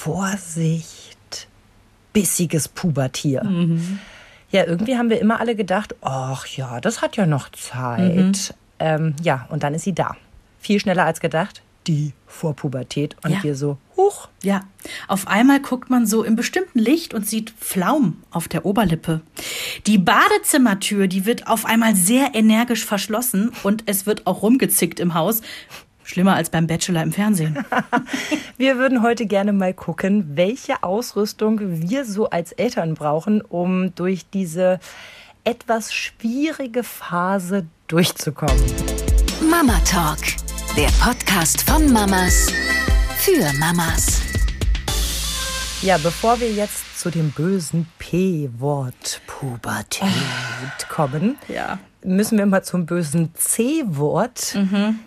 [0.00, 1.46] Vorsicht,
[2.14, 3.42] bissiges Pubertier.
[4.50, 8.54] Ja, irgendwie haben wir immer alle gedacht, ach ja, das hat ja noch Zeit.
[8.78, 10.16] Ähm, ja, und dann ist sie da.
[10.58, 13.14] Viel schneller als gedacht, die Vorpubertät.
[13.22, 13.42] Und Ja.
[13.42, 14.62] wir so, huch, Ja,
[15.06, 19.20] auf einmal guckt man so im bestimmten Licht und sieht Flaum auf der Oberlippe.
[19.86, 25.12] Die Badezimmertür, die wird auf einmal sehr energisch verschlossen und es wird auch rumgezickt im
[25.12, 25.42] Haus.
[26.10, 27.64] Schlimmer als beim Bachelor im Fernsehen.
[28.58, 34.28] Wir würden heute gerne mal gucken, welche Ausrüstung wir so als Eltern brauchen, um durch
[34.28, 34.80] diese
[35.44, 38.60] etwas schwierige Phase durchzukommen.
[39.48, 40.18] Mama Talk,
[40.76, 42.48] der Podcast von Mamas
[43.18, 44.20] für Mamas.
[45.82, 50.10] Ja, bevor wir jetzt zu dem bösen P-Wort Pubertät
[50.88, 51.78] kommen, Ja.
[52.02, 54.56] Müssen wir mal zum bösen C-Wort,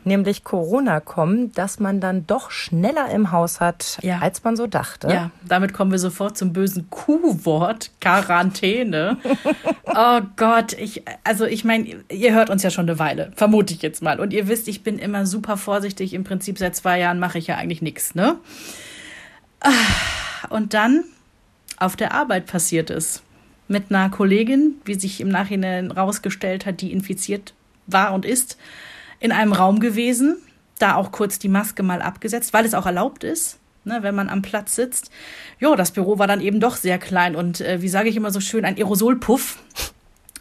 [0.04, 4.20] nämlich Corona kommen, dass man dann doch schneller im Haus hat, Ja.
[4.20, 5.08] als man so dachte.
[5.08, 9.18] Ja, damit kommen wir sofort zum bösen Q-Wort, Quarantäne.
[9.96, 13.82] oh Gott, ich, also ich meine, ihr hört uns ja schon eine Weile, vermute ich
[13.82, 14.20] jetzt mal.
[14.20, 16.14] Und ihr wisst, ich bin immer super vorsichtig.
[16.14, 18.36] Im Prinzip seit zwei Jahren mache ich ja eigentlich nichts, ne?
[19.62, 19.72] Ah,
[20.50, 21.04] Und dann
[21.78, 23.24] auf der Arbeit passiert es.
[23.68, 27.54] Mit einer Kollegin, wie sich im Nachhinein rausgestellt hat, die infiziert
[27.88, 28.58] war und ist,
[29.20, 30.38] in einem Raum gewesen,
[30.80, 34.30] da auch kurz die Maske mal abgesetzt, weil es auch erlaubt ist, ne, wenn man
[34.30, 35.12] am Platz sitzt.
[35.60, 38.32] Jo, das Büro war dann eben doch sehr klein und äh, wie sage ich immer
[38.32, 39.60] so schön, ein Aerosolpuff.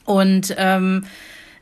[0.04, 1.04] Und ähm,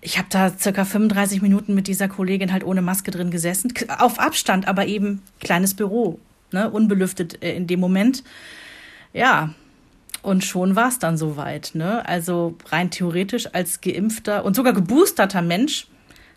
[0.00, 4.18] ich habe da circa 35 Minuten mit dieser Kollegin halt ohne Maske drin gesessen, auf
[4.18, 6.18] Abstand, aber eben kleines Büro,
[6.52, 8.24] ne, unbelüftet äh, in dem Moment.
[9.12, 9.52] Ja,
[10.22, 11.72] und schon war es dann soweit.
[11.74, 12.06] Ne?
[12.06, 15.86] Also rein theoretisch als geimpfter und sogar geboosterter Mensch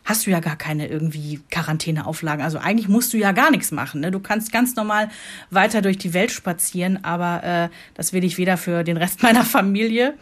[0.06, 2.44] hast du ja gar keine irgendwie Quarantäneauflagen.
[2.44, 4.02] Also eigentlich musst du ja gar nichts machen.
[4.02, 4.12] Ne?
[4.12, 5.10] Du kannst ganz normal
[5.50, 9.44] weiter durch die Welt spazieren, aber äh, das will ich weder für den Rest meiner
[9.44, 10.16] Familie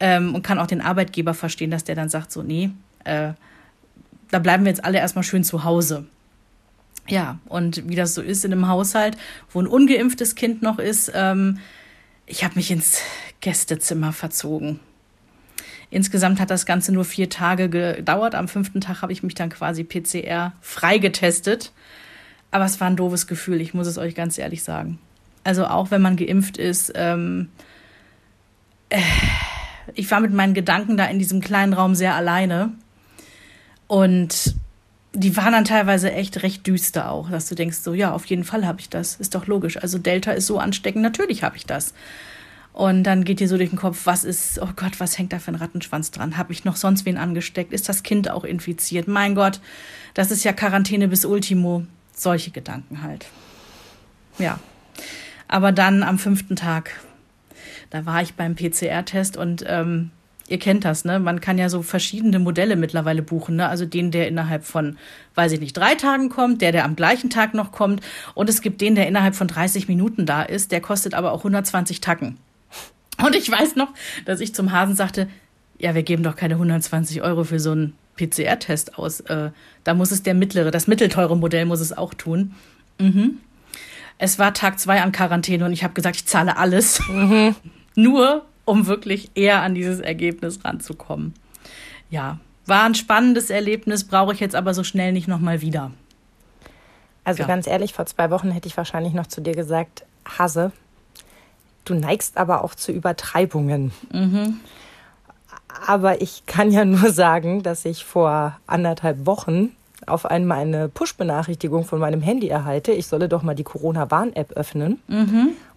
[0.00, 2.70] ähm, und kann auch den Arbeitgeber verstehen, dass der dann sagt, so, nee,
[3.04, 3.32] äh,
[4.30, 6.06] da bleiben wir jetzt alle erstmal schön zu Hause.
[7.08, 9.16] Ja, und wie das so ist in einem Haushalt,
[9.50, 11.58] wo ein ungeimpftes Kind noch ist, ähm,
[12.26, 13.00] ich habe mich ins
[13.40, 14.80] Gästezimmer verzogen.
[15.90, 18.34] Insgesamt hat das Ganze nur vier Tage gedauert.
[18.34, 21.72] Am fünften Tag habe ich mich dann quasi PCR freigetestet.
[22.50, 24.98] Aber es war ein doofes Gefühl, ich muss es euch ganz ehrlich sagen.
[25.44, 27.50] Also auch wenn man geimpft ist, ähm,
[28.88, 29.00] äh,
[29.94, 32.72] ich war mit meinen Gedanken da in diesem kleinen Raum sehr alleine.
[33.86, 34.54] Und
[35.14, 38.44] die waren dann teilweise echt recht düster auch, dass du denkst, so ja, auf jeden
[38.44, 39.16] Fall habe ich das.
[39.16, 39.76] Ist doch logisch.
[39.76, 41.92] Also Delta ist so ansteckend, natürlich habe ich das.
[42.72, 45.38] Und dann geht dir so durch den Kopf, was ist, oh Gott, was hängt da
[45.38, 46.38] für ein Rattenschwanz dran?
[46.38, 47.72] Habe ich noch sonst wen angesteckt?
[47.72, 49.08] Ist das Kind auch infiziert?
[49.08, 49.60] Mein Gott,
[50.14, 51.84] das ist ja Quarantäne bis Ultimo.
[52.14, 53.26] Solche Gedanken halt.
[54.38, 54.58] Ja.
[55.48, 56.98] Aber dann am fünften Tag,
[57.90, 60.10] da war ich beim PCR-Test und ähm,
[60.52, 61.18] ihr kennt das, ne?
[61.18, 63.68] Man kann ja so verschiedene Modelle mittlerweile buchen, ne?
[63.68, 64.98] Also den, der innerhalb von,
[65.34, 68.02] weiß ich nicht, drei Tagen kommt, der, der am gleichen Tag noch kommt.
[68.34, 71.38] Und es gibt den, der innerhalb von 30 Minuten da ist, der kostet aber auch
[71.38, 72.36] 120 Tacken.
[73.24, 73.88] Und ich weiß noch,
[74.26, 75.28] dass ich zum Hasen sagte,
[75.78, 79.20] ja, wir geben doch keine 120 Euro für so einen PCR-Test aus.
[79.20, 79.50] Äh,
[79.84, 82.54] da muss es der mittlere, das mittelteure Modell muss es auch tun.
[83.00, 83.38] Mhm.
[84.18, 87.02] Es war Tag zwei an Quarantäne und ich habe gesagt, ich zahle alles.
[87.94, 91.34] Nur um wirklich eher an dieses Ergebnis ranzukommen.
[92.10, 95.90] Ja, war ein spannendes Erlebnis, brauche ich jetzt aber so schnell nicht nochmal wieder.
[97.24, 97.48] Also Ja.
[97.48, 100.04] ganz ehrlich, vor zwei Wochen hätte ich wahrscheinlich noch zu dir gesagt,
[100.38, 100.72] Hase,
[101.84, 103.92] du neigst aber auch zu Übertreibungen.
[105.86, 109.70] Aber ich kann ja nur sagen, dass ich vor anderthalb Wochen
[110.06, 115.00] auf einmal eine Push-Benachrichtigung von meinem Handy erhalte, ich solle doch mal die Corona-Warn-App öffnen.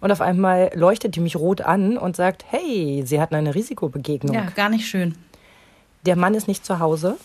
[0.00, 4.34] Und auf einmal leuchtet die mich rot an und sagt, hey, Sie hatten eine Risikobegegnung.
[4.34, 5.14] Ja, gar nicht schön.
[6.04, 7.16] Der Mann ist nicht zu Hause.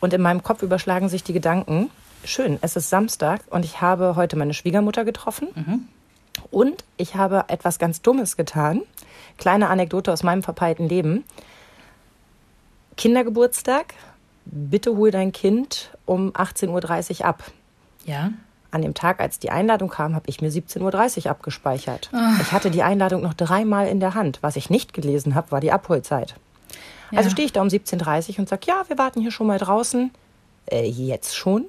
[0.00, 1.90] Und in meinem Kopf überschlagen sich die Gedanken.
[2.24, 5.48] Schön, es ist Samstag und ich habe heute meine Schwiegermutter getroffen.
[6.50, 8.82] Und ich habe etwas ganz Dummes getan.
[9.38, 11.24] Kleine Anekdote aus meinem verpeilten Leben.
[12.96, 13.94] Kindergeburtstag,
[14.50, 17.44] bitte hol dein Kind um 18.30 Uhr ab.
[18.04, 18.32] Ja.
[18.70, 22.10] An dem Tag, als die Einladung kam, habe ich mir 17.30 Uhr abgespeichert.
[22.42, 24.38] Ich hatte die Einladung noch dreimal in der Hand.
[24.42, 26.34] Was ich nicht gelesen habe, war die Abholzeit.
[27.10, 27.30] Also Ja.
[27.30, 30.10] stehe ich da um 17.30 Uhr und sage, ja, wir warten hier schon mal draußen.
[30.70, 31.64] Äh, jetzt schon?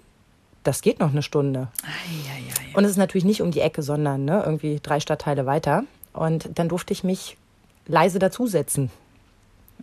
[0.66, 1.70] Das geht noch eine Stunde.
[1.84, 2.76] Eieiei.
[2.76, 5.84] Und es ist natürlich nicht um die Ecke, sondern ne, irgendwie drei Stadtteile weiter.
[6.12, 7.38] Und dann durfte ich mich
[7.88, 8.92] leise dazusetzen.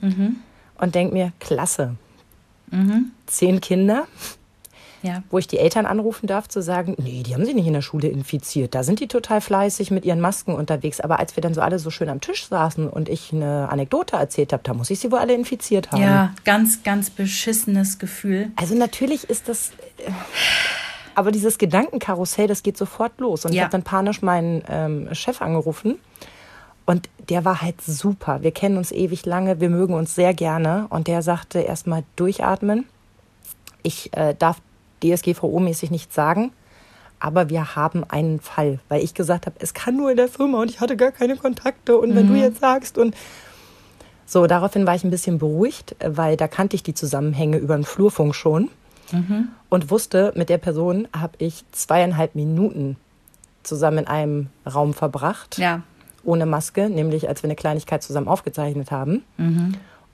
[0.02, 1.94] Und denk mir, klasse.
[3.26, 4.06] Zehn Kinder,
[5.02, 5.22] Ja.
[5.30, 7.82] wo ich die Eltern anrufen darf, zu sagen, nee, die haben sie nicht in der
[7.82, 8.74] Schule infiziert.
[8.74, 11.00] Da sind die total fleißig mit ihren Masken unterwegs.
[11.00, 14.16] Aber als wir dann so alle so schön am Tisch saßen und ich eine Anekdote
[14.16, 16.02] erzählt habe, da muss ich sie wohl alle infiziert haben.
[16.02, 18.50] Ja, ganz, ganz beschissenes Gefühl.
[18.56, 19.70] Also natürlich ist das.
[19.98, 20.10] äh,
[21.14, 23.44] Aber dieses Gedankenkarussell, das geht sofort los.
[23.44, 23.62] Und ich Ja.
[23.64, 25.98] habe dann panisch meinen ähm, Chef angerufen.
[26.87, 28.43] Und der war halt super.
[28.43, 30.87] Wir kennen uns ewig lange, wir mögen uns sehr gerne.
[30.91, 32.87] Und der sagte erstmal durchatmen.
[33.83, 34.61] Ich äh, darf
[35.03, 36.53] DSGVO-mäßig nichts sagen,
[37.21, 40.61] aber wir haben einen Fall, weil ich gesagt habe, es kann nur in der Firma
[40.62, 41.99] und ich hatte gar keine Kontakte.
[41.99, 43.15] Und wenn du jetzt sagst und
[44.25, 47.85] so, daraufhin war ich ein bisschen beruhigt, weil da kannte ich die Zusammenhänge über den
[47.85, 48.71] Flurfunk schon
[49.69, 52.97] und wusste, mit der Person habe ich zweieinhalb Minuten
[53.62, 55.83] zusammen in einem Raum verbracht, Ja.
[56.26, 59.25] Ohne Maske, nämlich als wir eine Kleinigkeit zusammen aufgezeichnet haben.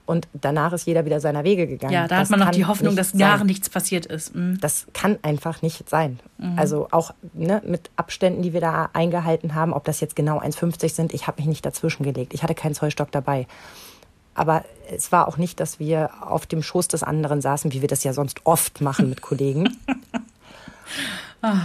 [0.05, 1.93] Und danach ist jeder wieder seiner Wege gegangen.
[1.93, 4.35] Ja, da Das hat man noch die Hoffnung, dass gar nichts passiert ist.
[4.35, 4.59] Mhm.
[4.59, 6.19] Das kann einfach nicht sein.
[6.57, 10.93] Also auch ne, mit Abständen, die wir da eingehalten haben, ob das jetzt genau 1,50
[10.93, 12.33] sind, ich habe mich nicht dazwischen gelegt.
[12.33, 13.47] Ich hatte keinen Zollstock dabei.
[14.35, 17.87] Aber es war auch nicht, dass wir auf dem Schoß des anderen saßen, wie wir
[17.87, 19.77] das ja sonst oft machen mit Kollegen.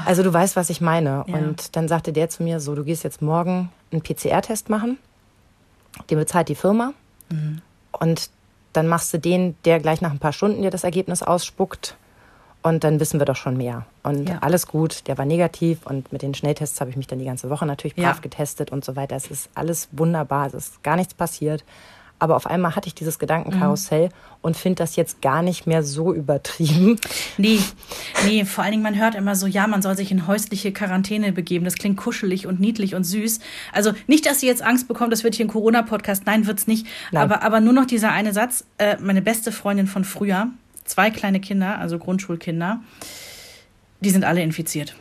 [0.04, 1.24] Also du weißt, was ich meine.
[1.26, 1.34] Ja.
[1.36, 4.98] Und dann sagte der zu mir, so, du gehst jetzt morgen einen PCR-Test machen.
[6.10, 6.92] Den bezahlt die Firma.
[7.92, 8.30] Und
[8.72, 11.96] dann machst du den, der gleich nach ein paar Stunden dir das Ergebnis ausspuckt.
[12.62, 13.86] Und dann wissen wir doch schon mehr.
[14.02, 14.38] Und Ja.
[14.40, 15.86] alles gut, der war negativ.
[15.86, 18.08] Und mit den Schnelltests habe ich mich dann die ganze Woche natürlich Ja.
[18.10, 19.14] brav getestet und so weiter.
[19.14, 21.64] Es ist alles wunderbar, es ist gar nichts passiert.
[22.20, 24.12] Aber auf einmal hatte ich dieses Gedankenkarussell Mhm.
[24.42, 26.98] und finde das jetzt gar nicht mehr so übertrieben.
[27.36, 27.60] Nee,
[28.24, 31.30] nee, vor allen Dingen, man hört immer so, ja, man soll sich in häusliche Quarantäne
[31.32, 31.64] begeben.
[31.64, 33.38] Das klingt kuschelig und niedlich und süß.
[33.72, 36.24] Also nicht, dass ihr jetzt Angst bekommt, das wird hier ein Corona-Podcast.
[36.26, 36.86] Nein, wird's nicht.
[37.12, 37.22] Nein.
[37.22, 38.64] Aber, aber nur noch dieser eine Satz.
[38.78, 40.48] Äh, meine beste Freundin von früher,
[40.84, 42.80] zwei kleine Kinder, also Grundschulkinder,
[44.00, 44.94] die sind alle infiziert.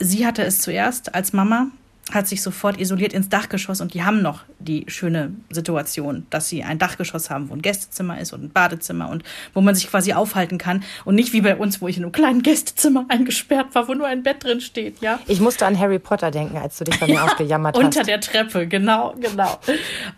[0.00, 1.68] Sie hatte es zuerst als Mama,
[2.12, 6.62] hat sich sofort isoliert ins Dachgeschoss und die haben noch die schöne Situation, dass sie
[6.62, 9.22] ein Dachgeschoss haben, wo ein Gästezimmer ist und ein Badezimmer und
[9.54, 12.12] wo man sich quasi aufhalten kann und nicht wie bei uns, wo ich in einem
[12.12, 15.18] kleinen Gästezimmer eingesperrt war, wo nur ein Bett drin steht, ja.
[15.26, 18.08] Ich musste an Harry Potter denken, als du dich bei mir ausgejammert Unter hast.
[18.08, 19.58] der Treppe, genau, genau.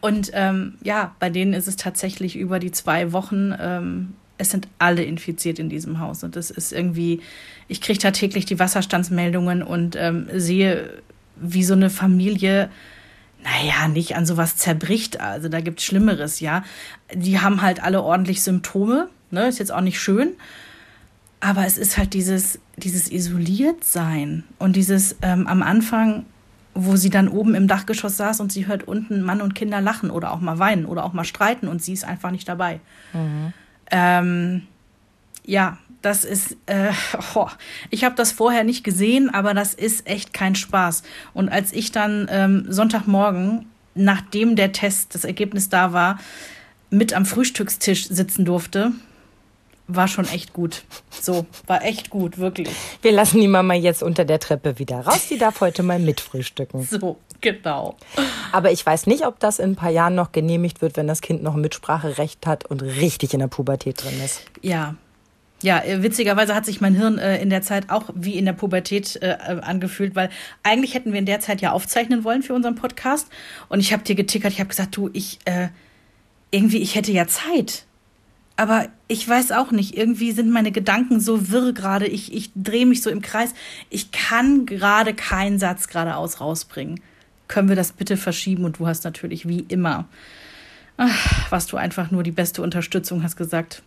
[0.01, 4.69] Und ähm, ja, bei denen ist es tatsächlich über die zwei Wochen, ähm, es sind
[4.79, 6.25] alle infiziert in diesem Haus.
[6.25, 7.21] Und das ist irgendwie,
[7.69, 11.03] ich kriege da täglich die Wasserstandsmeldungen und ähm, sehe,
[11.41, 12.71] wie so eine Familie,
[13.43, 15.21] naja, nicht an sowas zerbricht.
[15.21, 16.63] Also da gibt es Schlimmeres, ja.
[17.15, 20.33] Die haben halt alle ordentlich Symptome, ne, ist jetzt auch nicht schön.
[21.41, 26.27] Aber es ist halt dieses, dieses Isoliertsein und dieses ähm, am Anfang,
[26.75, 30.11] wo sie dann oben im Dachgeschoss saß und sie hört unten Mann und Kinder lachen
[30.11, 32.81] oder auch mal weinen oder auch mal streiten und sie ist einfach nicht dabei.
[33.91, 34.63] Ähm,
[35.45, 36.93] ja, das ist, äh,
[37.35, 37.49] oh,
[37.91, 41.03] ich habe das vorher nicht gesehen, aber das ist echt kein Spaß.
[41.35, 46.19] Und als ich dann ähm, Sonntagmorgen, nachdem der Test, das Ergebnis da war,
[46.91, 48.93] mit am Frühstückstisch sitzen durfte,
[49.87, 50.85] war schon echt gut.
[51.11, 52.69] So, war echt gut, wirklich.
[53.03, 55.27] Wir lassen die Mama jetzt unter der Treppe wieder raus.
[55.29, 56.85] Die darf heute mal mitfrühstücken.
[56.85, 57.97] So, genau.
[58.53, 61.21] Aber ich weiß nicht, ob das in ein paar Jahren noch genehmigt wird, wenn das
[61.21, 64.43] Kind noch Mitspracherecht hat und richtig in der Pubertät drin ist.
[64.63, 64.95] Ja.
[65.63, 68.55] Ja, äh, witzigerweise hat sich mein Hirn äh, in der Zeit auch wie in der
[68.55, 70.31] Pubertät äh, äh, angefühlt, weil
[70.63, 73.29] eigentlich hätten wir in der Zeit ja aufzeichnen wollen für unseren Podcast.
[73.69, 75.69] Und ich habe dir getickert, ich habe gesagt, du, ich äh,
[76.51, 77.85] irgendwie, ich hätte ja Zeit.
[78.57, 82.07] Aber ich weiß auch nicht, irgendwie sind meine Gedanken so wirr gerade.
[82.07, 83.55] Ich, ich drehe mich so im Kreis.
[83.89, 87.01] Ich kann gerade keinen Satz geradeaus rausbringen.
[87.49, 88.65] Können wir das bitte verschieben?
[88.65, 90.07] Und du hast natürlich wie immer,
[90.99, 93.83] ach, was du einfach nur die beste Unterstützung hast gesagt,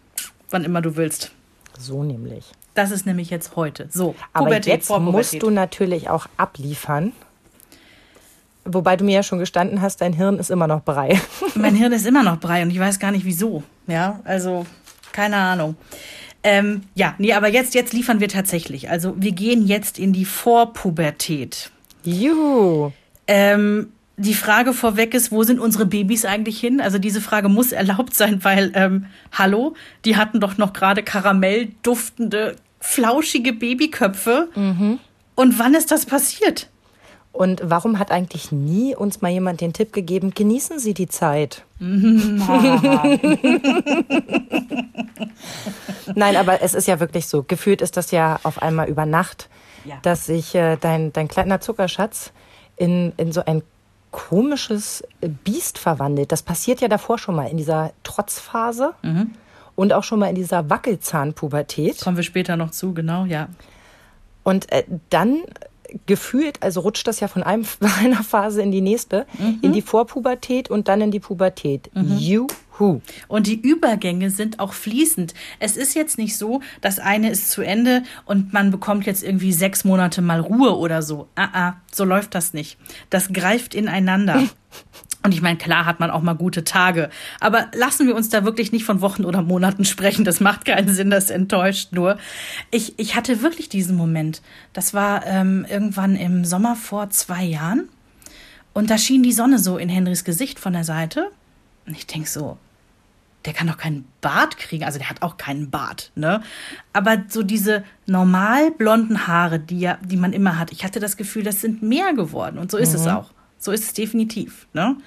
[0.49, 1.31] wann immer du willst.
[1.77, 2.45] So nämlich.
[2.73, 3.87] Das ist nämlich jetzt heute.
[3.91, 7.13] So, Aber Pubertät, jetzt musst du natürlich auch abliefern.
[8.65, 11.19] Wobei du mir ja schon gestanden hast, dein Hirn ist immer noch Brei.
[11.55, 13.63] Mein Hirn ist immer noch Brei und ich weiß gar nicht wieso.
[13.87, 14.65] Ja, also
[15.11, 15.75] keine Ahnung.
[16.43, 18.89] Ähm, ja, nee, aber jetzt, jetzt liefern wir tatsächlich.
[18.89, 21.71] Also wir gehen jetzt in die Vorpubertät.
[22.03, 22.91] Juhu.
[23.27, 26.79] Ähm, die Frage vorweg ist, wo sind unsere Babys eigentlich hin?
[26.81, 29.73] Also diese Frage muss erlaubt sein, weil, ähm, hallo,
[30.05, 34.49] die hatten doch noch gerade karamellduftende, flauschige Babyköpfe.
[35.35, 36.69] Und wann ist das passiert?
[37.31, 41.63] Und warum hat eigentlich nie uns mal jemand den Tipp gegeben, genießen Sie die Zeit?
[46.15, 47.43] Nein, aber es ist ja wirklich so.
[47.43, 49.49] Gefühlt ist das ja auf einmal über Nacht,
[49.85, 49.95] Ja.
[50.03, 52.31] dass sich äh, dein, dein kleiner Zuckerschatz
[52.77, 53.63] in, in so ein
[54.13, 55.03] komisches
[55.43, 56.31] Biest verwandelt.
[56.31, 58.93] Das passiert ja davor schon mal in dieser Trotzphase.
[59.75, 61.99] und auch schon mal in dieser Wackelzahnpubertät.
[61.99, 63.49] Kommen wir später noch zu, genau, ja.
[64.43, 65.41] Und äh, dann
[66.05, 67.65] gefühlt, also rutscht das ja von einem,
[67.99, 69.59] einer Phase in die nächste, mhm.
[69.61, 71.89] in die Vorpubertät und dann in die Pubertät.
[71.93, 72.17] Mhm.
[72.79, 73.01] Juhu.
[73.27, 75.33] Und die Übergänge sind auch fließend.
[75.59, 79.53] Es ist jetzt nicht so, das eine ist zu Ende und man bekommt jetzt irgendwie
[79.53, 81.27] sechs Monate mal Ruhe oder so.
[81.35, 82.77] Ah, ah, so läuft das nicht.
[83.09, 84.43] Das greift ineinander.
[85.25, 87.09] Und ich meine, klar hat man auch mal gute Tage.
[87.39, 90.25] Aber lassen wir uns da wirklich nicht von Wochen oder Monaten sprechen.
[90.25, 92.17] Das macht keinen Sinn, das enttäuscht nur.
[92.71, 94.41] Ich, ich hatte wirklich diesen Moment.
[94.73, 97.87] Das war ähm, irgendwann im Sommer vor zwei Jahren.
[98.73, 101.31] Und da schien die Sonne so in Henrys Gesicht von der Seite.
[101.85, 102.57] Und ich denk so,
[103.45, 104.83] der kann doch keinen Bart kriegen.
[104.83, 106.41] Also der hat auch keinen Bart, ne?
[106.93, 111.17] Aber so diese normal blonden Haare, die ja, die man immer hat, ich hatte das
[111.17, 112.57] Gefühl, das sind mehr geworden.
[112.57, 112.95] Und so ist mhm.
[112.95, 113.31] es auch.
[113.59, 114.67] So ist es definitiv.
[114.73, 114.97] Ne?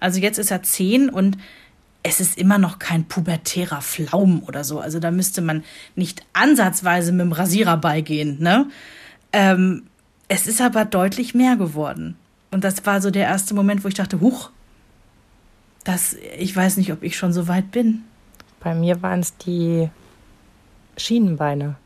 [0.00, 1.38] Also jetzt ist er zehn und
[2.02, 4.80] es ist immer noch kein pubertärer Flaum oder so.
[4.80, 5.62] Also da müsste man
[5.94, 8.38] nicht ansatzweise mit dem Rasierer beigehen.
[8.40, 8.66] Ne?
[9.32, 9.84] Ähm,
[10.28, 12.16] es ist aber deutlich mehr geworden.
[12.50, 14.50] Und das war so der erste Moment, wo ich dachte, huch,
[15.84, 18.02] das, ich weiß nicht, ob ich schon so weit bin.
[18.60, 19.88] Bei mir waren es die
[20.96, 21.76] Schienenbeine.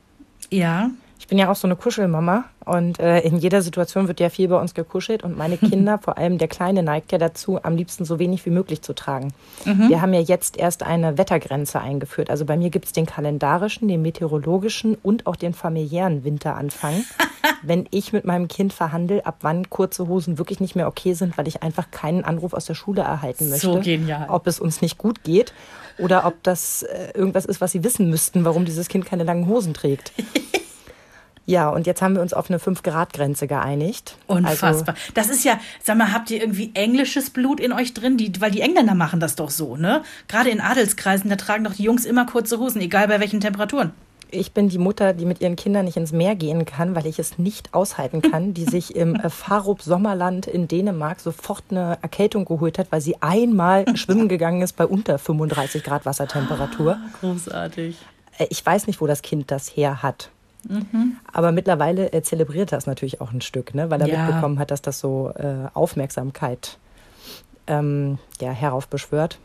[0.50, 0.90] Ja.
[1.24, 4.46] Ich bin ja auch so eine Kuschelmama und äh, in jeder Situation wird ja viel
[4.48, 8.04] bei uns gekuschelt und meine Kinder, vor allem der Kleine, neigt ja dazu, am liebsten
[8.04, 9.32] so wenig wie möglich zu tragen.
[9.64, 9.88] Mhm.
[9.88, 12.28] Wir haben ja jetzt erst eine Wettergrenze eingeführt.
[12.28, 17.04] Also bei mir gibt es den kalendarischen, den meteorologischen und auch den familiären Winteranfang.
[17.62, 21.38] wenn ich mit meinem Kind verhandle, ab wann kurze Hosen wirklich nicht mehr okay sind,
[21.38, 23.66] weil ich einfach keinen Anruf aus der Schule erhalten möchte.
[23.66, 24.26] So genial.
[24.28, 25.54] Ob es uns nicht gut geht
[25.96, 29.46] oder ob das äh, irgendwas ist, was sie wissen müssten, warum dieses Kind keine langen
[29.46, 30.12] Hosen trägt.
[31.46, 34.16] Ja, und jetzt haben wir uns auf eine 5-Grad-Grenze geeinigt.
[34.26, 34.94] Unfassbar.
[34.94, 38.16] Also, das ist ja, sag mal, habt ihr irgendwie englisches Blut in euch drin?
[38.16, 40.02] Die, weil die Engländer machen das doch so, ne?
[40.26, 43.92] Gerade in Adelskreisen, da tragen doch die Jungs immer kurze Hosen, egal bei welchen Temperaturen.
[44.30, 47.18] Ich bin die Mutter, die mit ihren Kindern nicht ins Meer gehen kann, weil ich
[47.18, 52.46] es nicht aushalten kann, die sich im äh, Farup Sommerland in Dänemark sofort eine Erkältung
[52.46, 56.98] geholt hat, weil sie einmal schwimmen gegangen ist bei unter 35 Grad Wassertemperatur.
[57.20, 57.98] Großartig.
[58.38, 60.30] Äh, ich weiß nicht, wo das Kind das her hat.
[60.68, 61.16] Mhm.
[61.32, 63.90] Aber mittlerweile er zelebriert das natürlich auch ein Stück, ne?
[63.90, 64.26] weil er ja.
[64.26, 66.78] mitbekommen hat, dass das so äh, Aufmerksamkeit
[67.66, 69.38] ähm, ja, heraufbeschwört.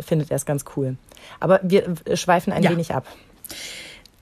[0.00, 0.96] Findet er es ganz cool.
[1.40, 2.70] Aber wir schweifen ein ja.
[2.70, 3.06] wenig ab.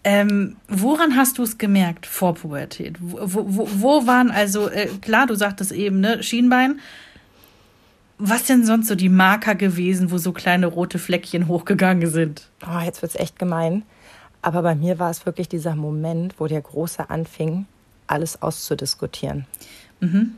[0.04, 2.96] Ähm, woran hast du es gemerkt vor Pubertät?
[3.00, 6.80] Wo, wo, wo waren also, äh, klar, du sagtest eben, ne, Schienbein.
[8.16, 12.48] Was sind sonst so die Marker gewesen, wo so kleine rote Fleckchen hochgegangen sind?
[12.64, 13.82] Oh, jetzt wird es echt gemein.
[14.46, 17.66] Aber bei mir war es wirklich dieser Moment, wo der Große anfing,
[18.06, 19.44] alles auszudiskutieren.
[19.98, 20.36] Mhm.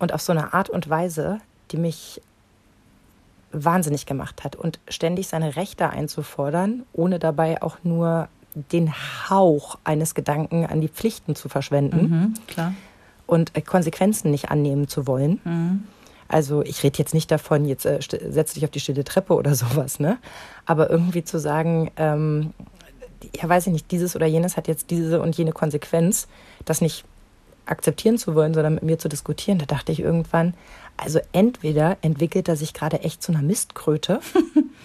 [0.00, 1.38] Und auf so eine Art und Weise,
[1.70, 2.20] die mich
[3.52, 4.56] wahnsinnig gemacht hat.
[4.56, 8.26] Und ständig seine Rechte einzufordern, ohne dabei auch nur
[8.72, 8.92] den
[9.30, 12.10] Hauch eines Gedanken an die Pflichten zu verschwenden.
[12.10, 12.74] Mhm, klar.
[13.24, 15.40] Und äh, Konsequenzen nicht annehmen zu wollen.
[15.44, 15.84] Mhm.
[16.26, 19.54] Also ich rede jetzt nicht davon, jetzt äh, setz dich auf die stille Treppe oder
[19.54, 20.18] sowas, ne?
[20.66, 22.52] Aber irgendwie zu sagen, ähm,
[23.34, 26.28] ja, weiß ich nicht, dieses oder jenes hat jetzt diese und jene Konsequenz,
[26.64, 27.04] das nicht
[27.66, 29.58] akzeptieren zu wollen, sondern mit mir zu diskutieren.
[29.58, 30.54] Da dachte ich irgendwann,
[30.96, 34.20] also entweder entwickelt er sich gerade echt zu einer Mistkröte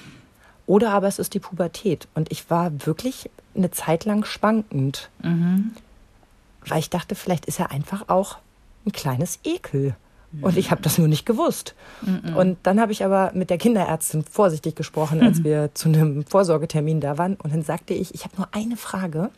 [0.66, 2.08] oder aber es ist die Pubertät.
[2.16, 5.72] Und ich war wirklich eine Zeit lang schwankend, mhm.
[6.66, 8.38] weil ich dachte, vielleicht ist er einfach auch
[8.86, 9.96] ein kleines Ekel.
[10.42, 11.74] Und ich habe das nur nicht gewusst.
[12.02, 12.36] Mhm.
[12.36, 17.02] Und dann habe ich aber mit der Kinderärztin vorsichtig gesprochen, als wir zu einem Vorsorgetermin
[17.02, 17.36] da waren.
[17.36, 19.32] Und dann sagte ich, ich habe nur eine Frage,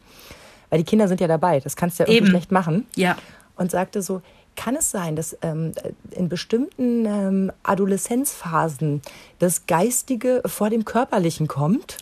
[0.70, 2.88] weil die Kinder sind ja dabei, das kannst du ja irgendwie schlecht machen.
[2.96, 3.16] Ja.
[3.56, 4.22] Und sagte so,
[4.56, 5.72] kann es sein, dass ähm,
[6.12, 9.02] in bestimmten ähm, Adoleszenzphasen
[9.40, 11.98] das Geistige vor dem Körperlichen kommt?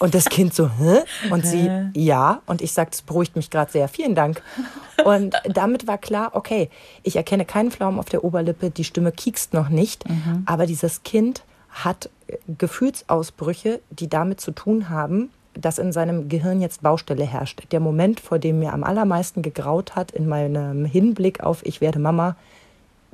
[0.00, 1.04] Und das Kind so, hä?
[1.30, 2.40] Und sie, ja.
[2.46, 3.86] Und ich sagte, das beruhigt mich gerade sehr.
[3.86, 4.42] Vielen Dank.
[5.04, 6.70] Und damit war klar, okay,
[7.02, 10.42] ich erkenne keinen Pflaumen auf der Oberlippe, die Stimme kiekst noch nicht, mhm.
[10.46, 12.10] aber dieses Kind hat
[12.58, 17.64] Gefühlsausbrüche, die damit zu tun haben, dass in seinem Gehirn jetzt Baustelle herrscht.
[17.72, 21.98] Der Moment, vor dem mir am allermeisten gegraut hat, in meinem Hinblick auf Ich werde
[21.98, 22.36] Mama,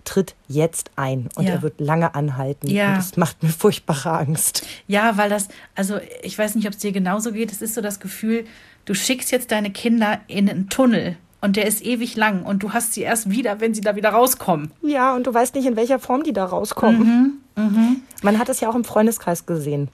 [0.06, 1.54] tritt jetzt ein und ja.
[1.54, 2.68] er wird lange anhalten.
[2.68, 2.90] Ja.
[2.90, 4.66] Und das macht mir furchtbare Angst.
[4.86, 7.52] Ja, weil das, also ich weiß nicht, ob es dir genauso geht.
[7.52, 8.46] Es ist so das Gefühl,
[8.86, 12.72] du schickst jetzt deine Kinder in einen Tunnel und der ist ewig lang und du
[12.72, 14.70] hast sie erst wieder, wenn sie da wieder rauskommen.
[14.82, 17.40] Ja, und du weißt nicht, in welcher Form die da rauskommen.
[17.56, 17.96] Mhm, mh.
[18.22, 19.88] Man hat es ja auch im Freundeskreis gesehen.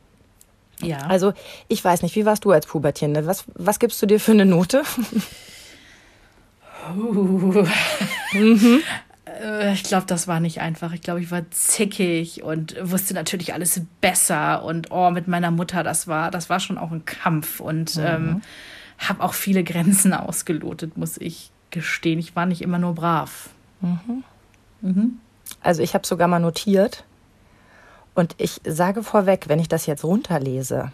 [0.80, 0.98] Ja.
[1.08, 1.32] Also,
[1.68, 3.26] ich weiß nicht, wie warst du als Pubertierende?
[3.26, 4.82] Was, was gibst du dir für eine Note?
[6.96, 7.64] Uh.
[8.32, 8.82] mhm.
[9.40, 10.92] Äh, ich glaube, das war nicht einfach.
[10.92, 14.64] Ich glaube, ich war zickig und wusste natürlich alles besser.
[14.64, 17.60] Und oh, mit meiner Mutter, das war, das war schon auch ein Kampf.
[17.60, 18.04] Und mhm.
[18.04, 18.42] ähm,
[18.98, 22.18] habe auch viele Grenzen ausgelotet, muss ich gestehen.
[22.18, 23.50] Ich war nicht immer nur brav.
[23.80, 24.24] Mhm.
[24.80, 25.18] Mhm.
[25.60, 27.04] Also ich habe sogar mal notiert.
[28.14, 30.92] Und ich sage vorweg, wenn ich das jetzt runterlese,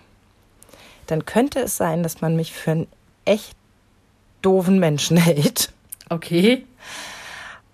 [1.06, 2.86] dann könnte es sein, dass man mich für einen
[3.24, 3.56] echt
[4.42, 5.72] doofen Menschen hält.
[6.08, 6.64] Okay.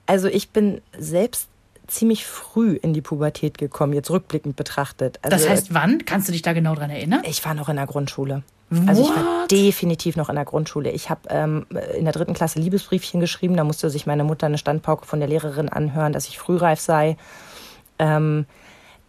[0.06, 1.49] Also ich bin selbst
[1.87, 5.18] ziemlich früh in die Pubertät gekommen, jetzt rückblickend betrachtet.
[5.23, 6.04] Also, das heißt, wann?
[6.04, 7.23] Kannst du dich da genau dran erinnern?
[7.25, 8.42] Ich war noch in der Grundschule.
[8.70, 8.88] What?
[8.88, 10.90] Also ich war definitiv noch in der Grundschule.
[10.90, 13.56] Ich habe ähm, in der dritten Klasse Liebesbriefchen geschrieben.
[13.56, 17.16] Da musste sich meine Mutter eine Standpauke von der Lehrerin anhören, dass ich frühreif sei.
[17.99, 18.46] Ähm,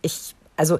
[0.02, 0.80] ich also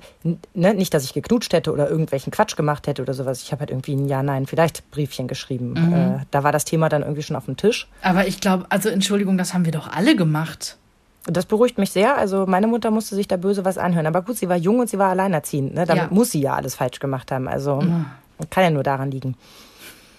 [0.54, 3.42] ne, nicht, dass ich geknutscht hätte oder irgendwelchen Quatsch gemacht hätte oder sowas.
[3.44, 5.74] Ich habe halt irgendwie ein Ja, Nein, vielleicht Briefchen geschrieben.
[5.74, 5.94] Mhm.
[5.94, 7.88] Äh, da war das Thema dann irgendwie schon auf dem Tisch.
[8.02, 10.78] Aber ich glaube, also Entschuldigung, das haben wir doch alle gemacht.
[11.26, 12.18] Das beruhigt mich sehr.
[12.18, 14.06] Also meine Mutter musste sich da böse was anhören.
[14.06, 15.74] Aber gut, sie war jung und sie war alleinerziehend.
[15.74, 15.86] Ne?
[15.86, 16.10] Damit ja.
[16.12, 17.48] muss sie ja alles falsch gemacht haben.
[17.48, 18.06] Also mhm.
[18.50, 19.36] kann ja nur daran liegen.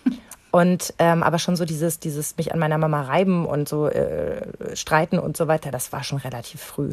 [0.52, 4.74] Und ähm, aber schon so dieses, dieses mich an meiner Mama reiben und so äh,
[4.74, 6.92] streiten und so weiter, das war schon relativ früh.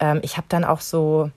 [0.00, 1.30] Ähm, ich habe dann auch so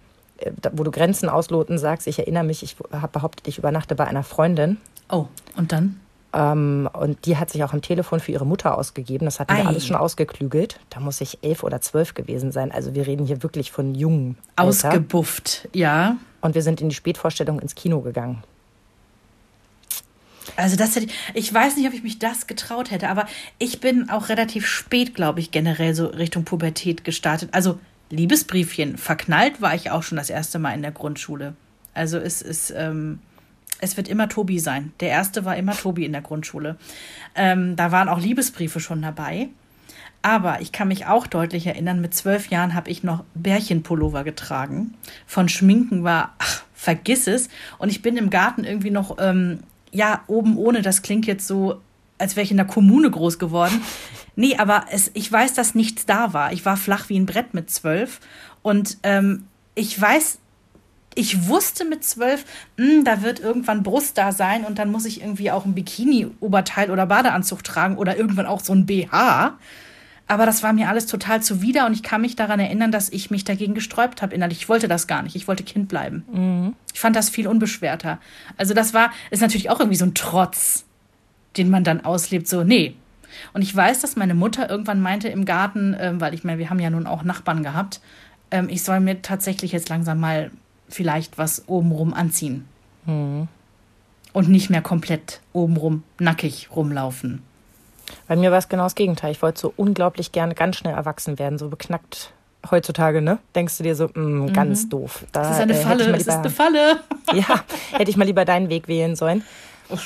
[0.71, 4.23] wo du Grenzen ausloten sagst, ich erinnere mich, ich habe behauptet, ich übernachte bei einer
[4.23, 4.77] Freundin.
[5.09, 5.99] Oh, und dann?
[6.31, 9.25] Ähm, und die hat sich auch am Telefon für ihre Mutter ausgegeben.
[9.25, 10.79] Das hatten wir alles schon ausgeklügelt.
[10.89, 12.71] Da muss ich elf oder zwölf gewesen sein.
[12.71, 14.37] Also wir reden hier wirklich von jungen.
[14.55, 15.77] Ausgebufft, Alter.
[15.77, 16.17] ja.
[16.41, 18.43] Und wir sind in die Spätvorstellung ins Kino gegangen.
[20.55, 23.25] Also das hätte ich, ich weiß nicht, ob ich mich das getraut hätte, aber
[23.57, 27.49] ich bin auch relativ spät, glaube ich, generell so Richtung Pubertät gestartet.
[27.53, 28.97] Also Liebesbriefchen.
[28.97, 31.53] Verknallt war ich auch schon das erste Mal in der Grundschule.
[31.93, 33.19] Also es ist, ähm,
[33.81, 34.93] es wird immer Tobi sein.
[34.99, 36.77] Der erste war immer Tobi in der Grundschule.
[37.35, 39.49] Ähm, da waren auch Liebesbriefe schon dabei.
[40.21, 44.95] Aber ich kann mich auch deutlich erinnern, mit zwölf Jahren habe ich noch Bärchenpullover getragen.
[45.25, 47.47] Von Schminken war, ach, vergiss es.
[47.77, 49.59] Und ich bin im Garten irgendwie noch, ähm,
[49.91, 51.81] ja, oben ohne, das klingt jetzt so,
[52.19, 53.81] als wäre ich in der Kommune groß geworden.
[54.35, 56.53] Nee, aber es, ich weiß, dass nichts da war.
[56.53, 58.19] Ich war flach wie ein Brett mit zwölf.
[58.61, 60.39] Und ähm, ich weiß,
[61.15, 62.45] ich wusste mit zwölf,
[62.77, 66.91] hm, da wird irgendwann Brust da sein und dann muss ich irgendwie auch ein Bikini-Oberteil
[66.91, 69.57] oder Badeanzug tragen oder irgendwann auch so ein BH.
[70.27, 73.31] Aber das war mir alles total zuwider und ich kann mich daran erinnern, dass ich
[73.31, 74.59] mich dagegen gesträubt habe innerlich.
[74.59, 75.35] Ich wollte das gar nicht.
[75.35, 76.23] Ich wollte Kind bleiben.
[76.31, 76.75] Mhm.
[76.93, 78.19] Ich fand das viel unbeschwerter.
[78.55, 80.85] Also das war, ist natürlich auch irgendwie so ein Trotz,
[81.59, 82.47] den man dann auslebt.
[82.47, 82.95] So, nee,
[83.53, 86.69] und ich weiß, dass meine Mutter irgendwann meinte im Garten, ähm, weil ich meine, wir
[86.69, 88.01] haben ja nun auch Nachbarn gehabt,
[88.51, 90.51] ähm, ich soll mir tatsächlich jetzt langsam mal
[90.87, 92.67] vielleicht was obenrum anziehen.
[93.05, 93.47] Mhm.
[94.33, 97.41] Und nicht mehr komplett obenrum nackig rumlaufen.
[98.27, 99.31] Bei mir war es genau das Gegenteil.
[99.31, 102.33] Ich wollte so unglaublich gerne ganz schnell erwachsen werden, so beknackt
[102.69, 103.39] heutzutage, ne?
[103.55, 104.89] Denkst du dir so, mh, mm, ganz mhm.
[104.89, 105.25] doof.
[105.31, 106.99] Da, das ist eine Falle, äh, das ist eine Falle.
[107.33, 109.43] ja, hätte ich mal lieber deinen Weg wählen sollen.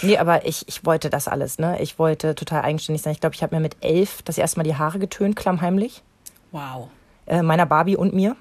[0.02, 1.82] Nee, aber ich, ich wollte das alles, ne?
[1.82, 3.14] Ich wollte total eigenständig sein.
[3.14, 6.02] Ich glaube, ich habe mir mit elf das erste Mal die Haare getönt, klammheimlich.
[6.52, 6.90] Wow.
[7.26, 8.36] Äh, meiner Barbie und mir.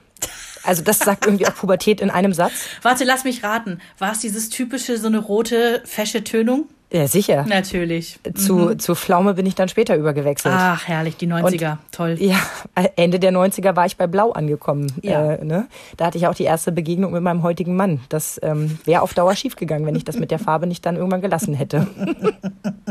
[0.63, 2.53] Also das sagt irgendwie auch Pubertät in einem Satz.
[2.83, 3.81] Warte, lass mich raten.
[3.99, 6.69] War es dieses typische, so eine rote, fesche Tönung?
[6.93, 7.47] Ja, sicher.
[7.49, 8.19] Natürlich.
[8.35, 8.79] Zu, mhm.
[8.79, 10.55] zu Pflaume bin ich dann später übergewechselt.
[10.57, 11.73] Ach, herrlich, die 90er.
[11.73, 12.17] Und, Toll.
[12.21, 12.37] Ja,
[12.97, 14.93] Ende der 90er war ich bei Blau angekommen.
[15.03, 15.33] Ja.
[15.33, 15.69] Äh, ne?
[15.97, 18.01] Da hatte ich auch die erste Begegnung mit meinem heutigen Mann.
[18.11, 21.23] Das ähm, wäre auf Dauer schiefgegangen, wenn ich das mit der Farbe nicht dann irgendwann
[21.23, 21.87] gelassen hätte.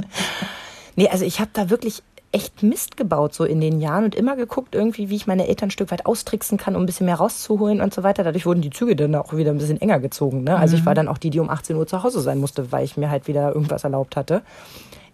[0.96, 2.02] nee, also ich habe da wirklich
[2.32, 5.68] echt Mist gebaut so in den Jahren und immer geguckt irgendwie, wie ich meine Eltern
[5.68, 8.24] ein Stück weit austricksen kann, um ein bisschen mehr rauszuholen und so weiter.
[8.24, 10.44] Dadurch wurden die Züge dann auch wieder ein bisschen enger gezogen.
[10.44, 10.56] Ne?
[10.58, 10.80] Also mhm.
[10.80, 12.96] ich war dann auch die, die um 18 Uhr zu Hause sein musste, weil ich
[12.96, 14.44] mir halt wieder irgendwas erlaubt hatte.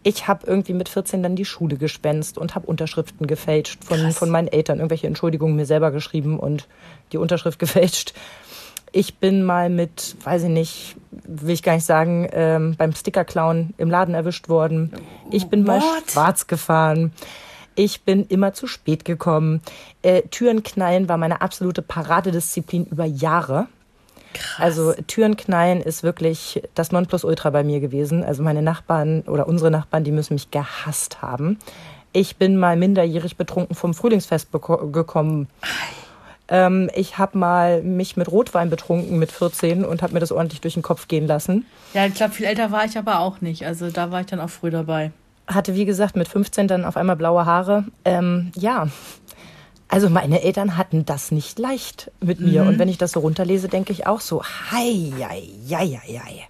[0.03, 4.29] Ich habe irgendwie mit 14 dann die Schule gespenst und habe Unterschriften gefälscht von, von
[4.29, 6.67] meinen Eltern, irgendwelche Entschuldigungen mir selber geschrieben und
[7.11, 8.13] die Unterschrift gefälscht.
[8.97, 13.75] Ich bin mal mit, weiß ich nicht, will ich gar nicht sagen, ähm, beim Stickerclown
[13.77, 14.91] im Laden erwischt worden.
[15.29, 16.09] Ich bin mal What?
[16.09, 17.13] schwarz gefahren.
[17.75, 19.61] Ich bin immer zu spät gekommen.
[20.01, 23.67] Äh, Türen knallen war meine absolute Paradedisziplin über Jahre.
[24.33, 24.59] Krass.
[24.59, 28.23] Also Türen knallen ist wirklich das Nonplusultra bei mir gewesen.
[28.23, 31.59] Also meine Nachbarn oder unsere Nachbarn, die müssen mich gehasst haben.
[32.13, 35.49] Ich bin mal minderjährig betrunken vom Frühlingsfest gekommen.
[36.49, 40.61] Ähm, ich habe mal mich mit Rotwein betrunken mit 14 und habe mir das ordentlich
[40.61, 41.65] durch den Kopf gehen lassen.
[41.93, 43.65] Ja, ich glaube, viel älter war ich aber auch nicht.
[43.65, 45.11] Also da war ich dann auch früh dabei.
[45.47, 47.85] Hatte, wie gesagt, mit 15 dann auf einmal blaue Haare.
[48.05, 48.87] Ähm, ja,
[49.89, 52.63] also meine Eltern hatten das nicht leicht mit mir.
[52.63, 52.69] Mhm.
[52.69, 56.47] Und wenn ich das so runterlese, denke ich auch so, hei, hei, hei, hei.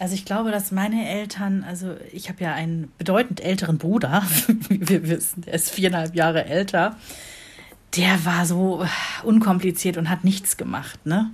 [0.00, 4.22] Also ich glaube, dass meine Eltern, also ich habe ja einen bedeutend älteren Bruder,
[4.68, 6.96] wie wir wissen, der ist viereinhalb Jahre älter.
[7.96, 8.86] Der war so
[9.24, 11.30] unkompliziert und hat nichts gemacht, ne?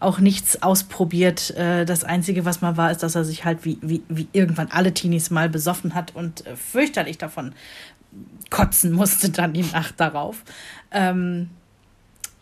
[0.00, 1.50] Auch nichts ausprobiert.
[1.56, 4.68] Äh, das Einzige, was mal war, ist, dass er sich halt wie, wie, wie irgendwann
[4.70, 7.52] alle Teenies mal besoffen hat und äh, fürchterlich davon
[8.50, 10.42] kotzen musste dann die Nacht darauf.
[10.90, 11.50] Ähm,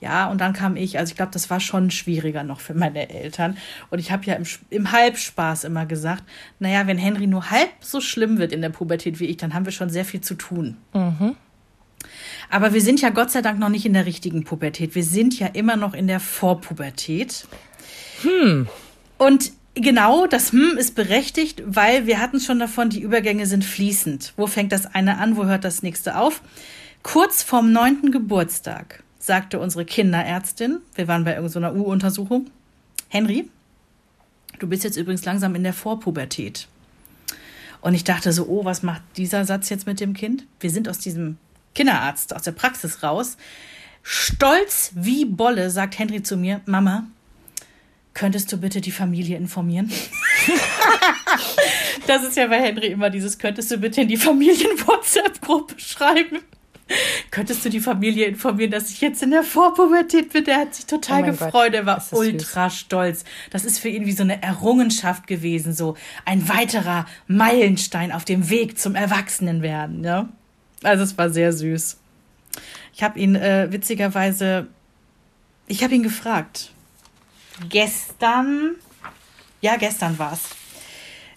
[0.01, 0.99] ja, und dann kam ich.
[0.99, 3.57] Also ich glaube, das war schon schwieriger noch für meine Eltern.
[3.91, 6.23] Und ich habe ja im, im Halbspaß immer gesagt,
[6.59, 9.65] naja, wenn Henry nur halb so schlimm wird in der Pubertät wie ich, dann haben
[9.65, 10.77] wir schon sehr viel zu tun.
[10.93, 11.35] Mhm.
[12.51, 14.95] Aber wir sind ja Gott sei Dank noch nicht in der richtigen Pubertät.
[14.95, 17.47] Wir sind ja immer noch in der Vorpubertät.
[18.23, 18.69] Hm.
[19.19, 24.33] Und genau, das Hm ist berechtigt, weil wir hatten schon davon, die Übergänge sind fließend.
[24.37, 26.43] Wo fängt das eine an, wo hört das nächste auf?
[27.03, 32.47] Kurz vorm neunten Geburtstag sagte unsere Kinderärztin, wir waren bei irgendeiner U-Untersuchung,
[33.09, 33.49] Henry,
[34.59, 36.69] du bist jetzt übrigens langsam in der Vorpubertät.
[37.81, 40.47] Und ich dachte so, oh, was macht dieser Satz jetzt mit dem Kind?
[40.61, 41.39] Wir sind aus diesem
[41.77, 43.37] Kinderarzt, aus der Praxis raus.
[44.03, 47.07] Stolz wie Bolle sagt Henry zu mir, Mama,
[48.15, 49.93] könntest du bitte die Familie informieren?
[52.07, 56.41] das ist ja bei Henry immer dieses, könntest du bitte in die Familien-WhatsApp-Gruppe schreiben?
[57.33, 60.45] Könntest du die Familie informieren, dass ich jetzt in der Vorpubertät bin?
[60.45, 61.53] Der hat sich total oh gefreut.
[61.53, 62.79] Gott, er war ultra süß.
[62.79, 63.25] stolz.
[63.51, 68.51] Das ist für ihn wie so eine Errungenschaft gewesen, so ein weiterer Meilenstein auf dem
[68.51, 70.05] Weg zum Erwachsenenwerden.
[70.05, 70.29] Ja?
[70.83, 71.99] Also es war sehr süß.
[72.95, 74.67] Ich habe ihn äh, witzigerweise,
[75.67, 76.73] ich habe ihn gefragt.
[77.69, 78.77] Gestern,
[79.61, 80.51] ja, gestern war es.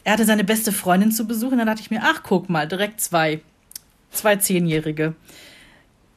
[0.03, 1.57] Er hatte seine beste Freundin zu besuchen.
[1.57, 3.41] Dann dachte ich mir, ach, guck mal, direkt zwei
[4.11, 5.15] zwei Zehnjährige.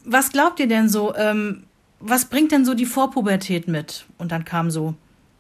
[0.05, 1.15] Was glaubt ihr denn so?
[1.15, 1.65] Ähm,
[2.01, 4.07] was bringt denn so die Vorpubertät mit?
[4.19, 4.95] Und dann kam so,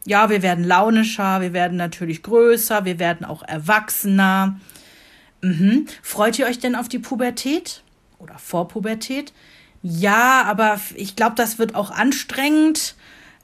[0.05, 4.61] ja, wir werden launischer, wir werden natürlich größer, wir werden auch erwachsener.
[5.43, 5.87] Mhm.
[6.03, 7.83] Freut ihr euch denn auf die Pubertät
[8.19, 9.33] oder Vorpubertät?
[9.83, 12.95] Ja, aber ich glaube, das wird auch anstrengend.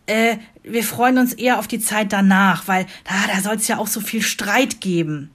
[0.07, 3.79] Äh, wir freuen uns eher auf die Zeit danach, weil da, da soll es ja
[3.79, 5.31] auch so viel Streit geben.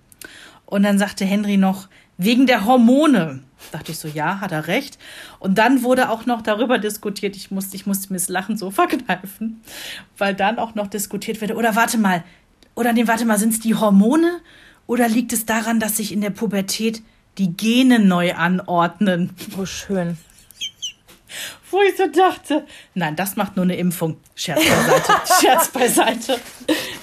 [0.66, 3.44] Und dann sagte Henry noch, wegen der Hormone.
[3.72, 4.98] Dachte ich so, ja, hat er recht.
[5.40, 8.72] Und dann wurde auch noch darüber diskutiert, ich musste, ich musste mir das Lachen so
[8.72, 9.62] verkneifen,
[10.18, 12.24] weil dann auch noch diskutiert wird, oder warte mal,
[12.76, 14.42] oder nee, warte mal, sind es die Hormone
[14.94, 17.02] oder liegt es daran, dass sich in der Pubertät
[17.40, 19.32] die Gene neu anordnen?
[19.58, 20.18] Oh, schön
[21.74, 24.18] wo ich so dachte, nein, das macht nur eine Impfung.
[24.36, 25.14] Scherz beiseite.
[25.42, 26.40] Scherz beiseite.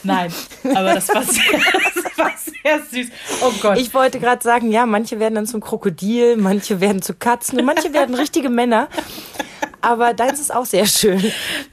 [0.04, 3.08] Nein, aber das war, sehr, das war sehr süß.
[3.42, 3.78] Oh Gott.
[3.78, 7.66] Ich wollte gerade sagen, ja, manche werden dann zum Krokodil, manche werden zu Katzen und
[7.66, 8.88] manche werden richtige Männer.
[9.80, 11.20] Aber deins ist auch sehr schön.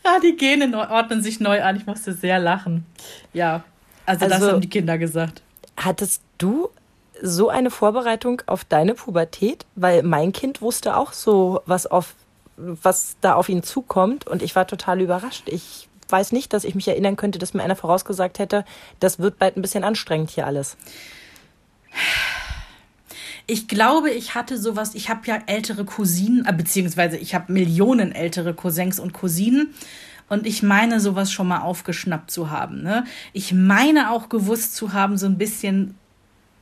[0.04, 1.76] Ja, die Gene ordnen sich neu an.
[1.76, 2.86] Ich musste sehr lachen.
[3.34, 3.64] Ja,
[4.06, 5.44] also, also das haben die Kinder gesagt.
[5.78, 6.70] Hattest du
[7.22, 9.66] so eine Vorbereitung auf deine Pubertät?
[9.76, 12.16] Weil mein Kind wusste auch so, was auf
[12.58, 14.28] was da auf ihn zukommt.
[14.28, 15.48] Und ich war total überrascht.
[15.48, 18.66] Ich weiß nicht, dass ich mich erinnern könnte, dass mir einer vorausgesagt hätte,
[19.00, 20.78] das wird bald ein bisschen anstrengend hier alles.
[23.46, 28.12] Ich glaube, ich hatte sowas, ich habe ja ältere Cousinen, äh, beziehungsweise ich habe Millionen
[28.12, 29.74] ältere Cousins und Cousinen.
[30.30, 32.84] Und ich meine, sowas schon mal aufgeschnappt zu haben.
[32.84, 33.06] Ne?
[33.34, 35.96] Ich meine auch gewusst zu haben, so ein bisschen,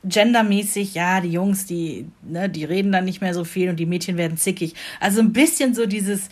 [0.08, 3.86] gendermäßig, ja, die Jungs, die, ne, die reden dann nicht mehr so viel und die
[3.86, 4.74] Mädchen werden zickig.
[5.00, 6.28] Also ein bisschen so dieses,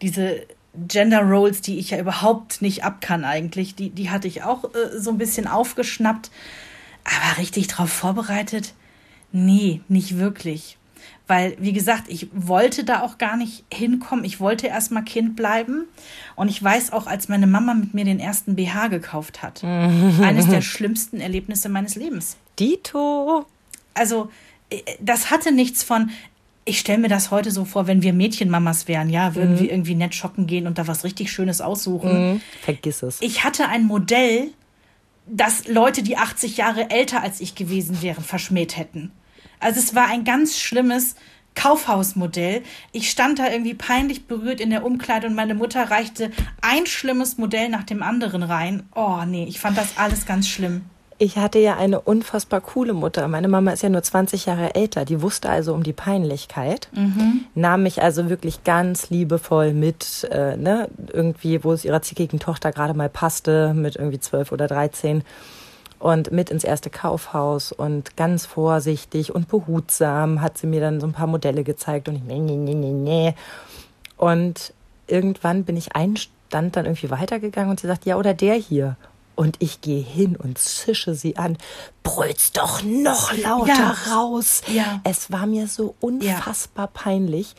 [0.00, 0.46] diese
[0.88, 4.64] Gender Roles, die ich ja überhaupt nicht ab kann eigentlich, die, die hatte ich auch
[4.64, 6.30] äh, so ein bisschen aufgeschnappt.
[7.04, 8.74] Aber richtig drauf vorbereitet?
[9.32, 10.76] Nee, nicht wirklich.
[11.28, 14.24] Weil, wie gesagt, ich wollte da auch gar nicht hinkommen.
[14.24, 15.86] Ich wollte erstmal Kind bleiben.
[16.36, 20.48] Und ich weiß auch, als meine Mama mit mir den ersten BH gekauft hat, eines
[20.48, 22.36] der schlimmsten Erlebnisse meines Lebens.
[22.58, 23.44] Dito.
[23.94, 24.30] Also,
[24.70, 26.10] äh, das hatte nichts von,
[26.64, 29.60] ich stelle mir das heute so vor, wenn wir Mädchenmamas wären, ja, würden mhm.
[29.60, 32.34] wir irgendwie nett shoppen gehen und da was richtig Schönes aussuchen.
[32.34, 32.40] Mhm.
[32.62, 33.20] Vergiss es.
[33.20, 34.50] Ich hatte ein Modell,
[35.26, 39.12] das Leute, die 80 Jahre älter als ich gewesen wären, verschmäht hätten.
[39.60, 41.16] Also es war ein ganz schlimmes
[41.54, 42.62] Kaufhausmodell.
[42.92, 47.38] Ich stand da irgendwie peinlich berührt in der Umkleide und meine Mutter reichte ein schlimmes
[47.38, 48.84] Modell nach dem anderen rein.
[48.94, 50.82] Oh nee, ich fand das alles ganz schlimm.
[51.18, 53.26] Ich hatte ja eine unfassbar coole Mutter.
[53.26, 55.06] Meine Mama ist ja nur 20 Jahre älter.
[55.06, 57.46] Die wusste also um die Peinlichkeit, mhm.
[57.54, 62.70] nahm mich also wirklich ganz liebevoll mit, äh, ne, irgendwie, wo es ihrer zickigen Tochter
[62.70, 65.22] gerade mal passte, mit irgendwie 12 oder 13
[65.98, 71.06] und mit ins erste Kaufhaus und ganz vorsichtig und behutsam hat sie mir dann so
[71.06, 73.34] ein paar Modelle gezeigt und ich, nee, nee, nee, nee, nee.
[74.16, 74.72] Und
[75.06, 78.96] irgendwann bin ich einen Stand dann irgendwie weitergegangen und sie sagt, ja, oder der hier.
[79.34, 81.58] Und ich gehe hin und zische sie an.
[82.02, 83.96] Brüll's doch noch lauter Ja.
[84.14, 84.62] raus.
[84.68, 85.00] Ja.
[85.04, 87.54] Es war mir so unfassbar peinlich.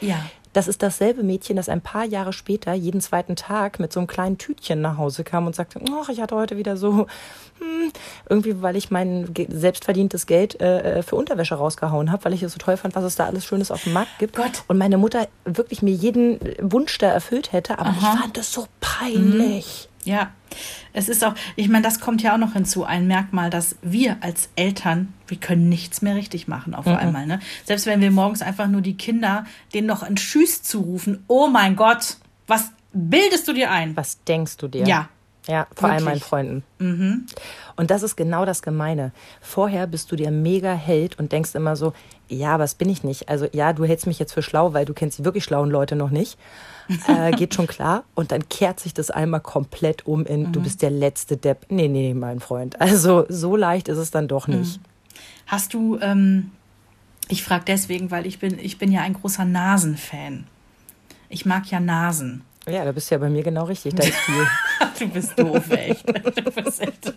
[0.57, 4.07] Das ist dasselbe Mädchen, das ein paar Jahre später jeden zweiten Tag mit so einem
[4.07, 7.05] kleinen Tütchen nach Hause kam und sagte, ach, ich hatte heute wieder so,
[7.59, 7.91] hm,
[8.27, 12.53] irgendwie, weil ich mein selbstverdientes Geld äh, äh, für Unterwäsche rausgehauen habe, weil ich es
[12.53, 14.35] so toll fand, was es da alles Schönes auf dem Markt gibt.
[14.35, 14.63] Gott.
[14.67, 18.65] Und meine Mutter wirklich mir jeden Wunsch da erfüllt hätte, aber ich fand es so
[18.79, 19.87] peinlich.
[20.07, 20.31] Ja,
[20.93, 24.17] es ist auch, ich meine, das kommt ja auch noch hinzu, ein Merkmal, dass wir
[24.21, 27.25] als Eltern, wir können nichts mehr richtig machen auf einmal.
[27.25, 27.39] Ne?
[27.65, 31.75] Selbst wenn wir morgens einfach nur die Kinder denen noch ein Tschüss zurufen, oh mein
[31.75, 32.17] Gott,
[32.47, 33.97] was bildest du dir ein?
[33.97, 34.87] Was denkst du dir?
[34.87, 35.09] Ja.
[35.47, 36.23] Ja, vor allem meinen Wirklich.
[36.23, 36.63] Mhm.
[36.79, 37.25] Freunden.
[37.77, 39.12] Und das ist genau das Gemeine.
[39.41, 41.93] Vorher bist du dir mega Held und denkst immer so,
[42.27, 43.29] ja, aber das bin ich nicht.
[43.29, 45.95] Also ja, du hältst mich jetzt für schlau, weil du kennst die wirklich schlauen Leute
[45.95, 46.38] noch nicht.
[47.10, 48.05] Äh, geht schon klar.
[48.15, 50.51] Und dann kehrt sich das einmal komplett um in, Mhm.
[50.53, 51.65] du bist der letzte Depp.
[51.69, 52.79] Nee, nee, mein Freund.
[52.79, 54.79] Also so leicht ist es dann doch nicht.
[55.47, 56.51] Hast du, ähm,
[57.27, 60.45] ich frage deswegen, weil ich bin, ich bin ja ein großer Nasenfan.
[61.27, 62.43] Ich mag ja Nasen.
[62.69, 63.93] Ja, da bist du ja bei mir genau richtig.
[63.95, 64.36] Da ist viel.
[64.99, 66.05] Du bist doof, echt.
[66.38, 67.13] Du bist echt.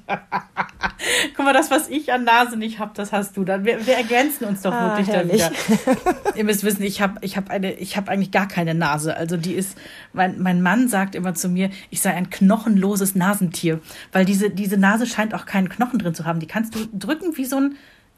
[1.35, 3.45] Guck mal, das, was ich an Nase nicht habe, das hast du.
[3.45, 5.43] Dann, wir, wir ergänzen uns doch Ah, wirklich da herrlich.
[5.43, 6.35] wieder.
[6.37, 9.17] Ihr müsst wissen, ich habe ich hab eine, ich habe eigentlich gar keine Nase.
[9.17, 9.77] Also die ist,
[10.13, 13.81] mein, mein Mann sagt immer zu mir, ich sei ein knochenloses Nasentier,
[14.13, 16.41] weil diese, diese Nase scheint auch keinen Knochen drin zu haben.
[16.41, 17.77] Die kannst du drücken wie so ein,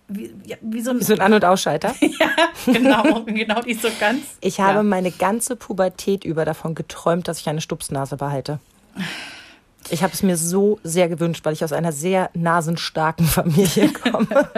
[0.09, 1.95] wie, ja, wie so ein, So ein An- und Ausschalter.
[2.01, 2.29] ja,
[2.67, 4.21] genau, genau, die ist so ganz.
[4.41, 4.83] Ich habe ja.
[4.83, 8.59] meine ganze Pubertät über davon geträumt, dass ich eine Stupsnase behalte.
[9.93, 14.49] Ich habe es mir so sehr gewünscht, weil ich aus einer sehr nasenstarken Familie komme.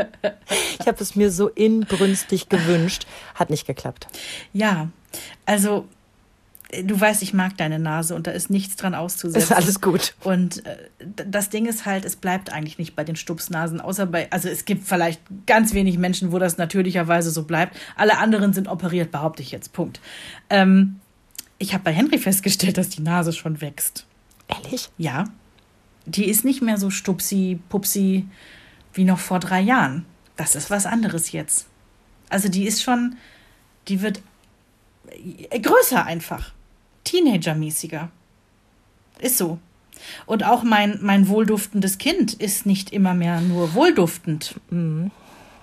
[0.79, 3.07] Ich habe es mir so inbrünstig gewünscht.
[3.35, 4.07] Hat nicht geklappt.
[4.53, 4.90] Ja,
[5.44, 5.88] also
[6.68, 9.42] äh, du weißt, ich mag deine Nase und da ist nichts dran auszusetzen.
[9.42, 10.14] Ist alles gut.
[10.23, 10.77] Und äh,
[11.27, 14.64] das Ding ist halt, es bleibt eigentlich nicht bei den Stupsnasen, außer bei, also es
[14.64, 17.77] gibt vielleicht ganz wenig Menschen, wo das natürlicherweise so bleibt.
[17.97, 19.73] Alle anderen sind operiert, behaupte ich jetzt.
[19.73, 20.01] Punkt.
[20.49, 21.01] Ähm,
[21.59, 24.07] ich habe bei Henry festgestellt, dass die Nase schon wächst.
[24.49, 24.91] Ehrlich?
[24.99, 25.25] Ja.
[26.07, 28.27] Die ist nicht mehr so stupsi, pupsi
[28.93, 30.05] wie noch vor drei Jahren.
[30.37, 31.67] Das ist was anderes jetzt.
[32.29, 33.17] Also die ist schon,
[33.89, 34.21] die wird
[35.51, 36.53] äh, größer einfach.
[37.05, 38.11] Teenager-mäßiger.
[39.21, 39.59] Ist so.
[40.27, 44.59] Und auch mein, mein wohlduftendes Kind ist nicht immer mehr nur wohlduftend.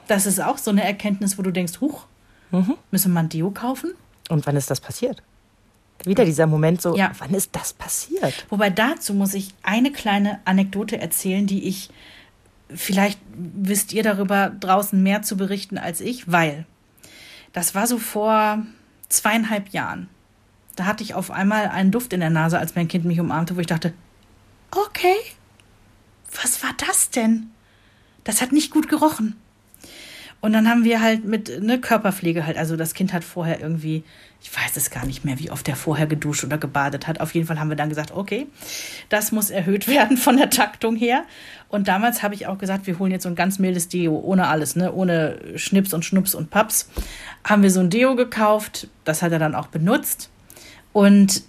[0.07, 2.05] Das ist auch so eine Erkenntnis, wo du denkst, huch,
[2.91, 3.91] müssen wir ein Deo kaufen?
[4.29, 5.21] Und wann ist das passiert?
[6.05, 7.11] Wieder dieser Moment so, Ja.
[7.19, 8.45] wann ist das passiert?
[8.49, 11.89] Wobei dazu muss ich eine kleine Anekdote erzählen, die ich,
[12.73, 16.65] vielleicht wisst ihr darüber draußen mehr zu berichten als ich, weil
[17.53, 18.65] das war so vor
[19.09, 20.07] zweieinhalb Jahren.
[20.75, 23.55] Da hatte ich auf einmal einen Duft in der Nase, als mein Kind mich umarmte,
[23.55, 23.93] wo ich dachte,
[24.71, 25.15] okay,
[26.41, 27.51] was war das denn?
[28.23, 29.35] Das hat nicht gut gerochen.
[30.39, 34.03] Und dann haben wir halt mit ne, Körperpflege halt, also das Kind hat vorher irgendwie,
[34.43, 37.21] ich weiß es gar nicht mehr, wie oft er vorher geduscht oder gebadet hat.
[37.21, 38.47] Auf jeden Fall haben wir dann gesagt, okay,
[39.09, 41.25] das muss erhöht werden von der Taktung her.
[41.69, 44.47] Und damals habe ich auch gesagt, wir holen jetzt so ein ganz mildes Deo, ohne
[44.47, 46.89] alles, ne, ohne Schnips und Schnups und Paps.
[47.43, 50.31] Haben wir so ein Deo gekauft, das hat er dann auch benutzt.
[50.91, 51.43] Und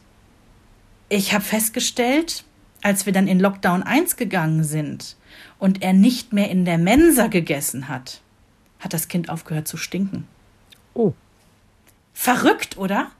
[1.08, 2.44] ich habe festgestellt,
[2.82, 5.16] als wir dann in Lockdown 1 gegangen sind
[5.58, 8.20] und er nicht mehr in der Mensa gegessen hat,
[8.80, 10.26] hat das Kind aufgehört zu stinken.
[10.94, 11.14] Oh.
[12.14, 13.10] Verrückt, oder?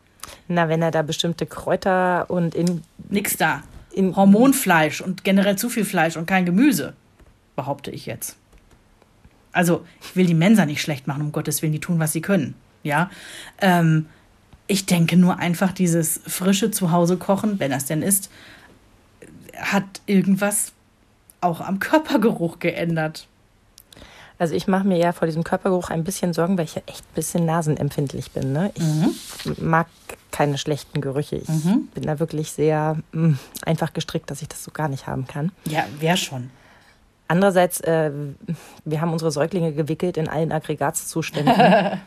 [0.49, 3.63] Na, wenn er da bestimmte Kräuter und in, Nix da.
[3.93, 6.95] in Hormonfleisch und generell zu viel Fleisch und kein Gemüse,
[7.57, 8.37] behaupte ich jetzt.
[9.53, 12.23] Also, ich will die Mensa nicht schlecht machen, um Gottes Willen, die tun, was sie
[12.23, 12.55] können.
[12.83, 13.11] Ja.
[13.61, 14.07] Ähm,
[14.67, 18.31] ich denke nur einfach, dieses frische Zuhause kochen, wenn das denn ist,
[19.57, 20.73] hat irgendwas
[21.41, 23.29] auch am Körpergeruch geändert.
[24.43, 27.05] Also ich mache mir ja vor diesem Körpergeruch ein bisschen Sorgen, weil ich ja echt
[27.05, 28.53] ein bisschen nasenempfindlich bin.
[28.53, 28.73] Ne?
[28.75, 29.87] Ich mag
[30.33, 31.37] keine schlechten Gerüche.
[31.37, 31.47] Ich
[31.95, 35.53] bin da wirklich sehr mh, einfach gestrickt, dass ich das so gar nicht haben kann.
[35.67, 36.51] Ja, wer schon.
[37.29, 38.11] Andererseits, äh,
[38.85, 41.55] wir haben unsere Säuglinge gewickelt in allen Aggregatzuständen.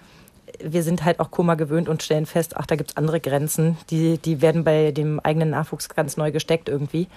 [0.62, 3.78] wir sind halt auch Kummer gewöhnt und stellen fest, ach, da gibt's andere Grenzen.
[3.90, 7.08] Die, die werden bei dem eigenen Nachwuchs ganz neu gesteckt irgendwie.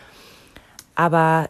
[0.95, 1.49] Aber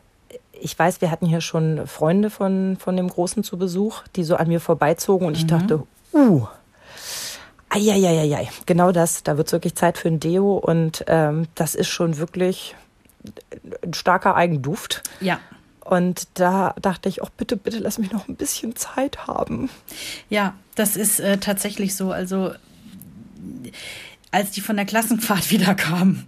[0.61, 4.37] ich weiß, wir hatten hier schon Freunde von, von dem Großen zu Besuch, die so
[4.37, 6.47] an mir vorbeizogen und ich dachte, uh,
[7.71, 9.23] Eieieiei, genau das.
[9.23, 12.75] Da wird wirklich Zeit für ein Deo und ähm, das ist schon wirklich
[13.85, 15.03] ein starker Eigenduft.
[15.21, 15.39] Ja.
[15.85, 19.71] Und da dachte ich, oh bitte, bitte lass mich noch ein bisschen Zeit haben.
[20.29, 22.11] Ja, das ist äh, tatsächlich so.
[22.11, 22.53] Also,
[24.31, 26.27] als die von der Klassenfahrt wieder kamen,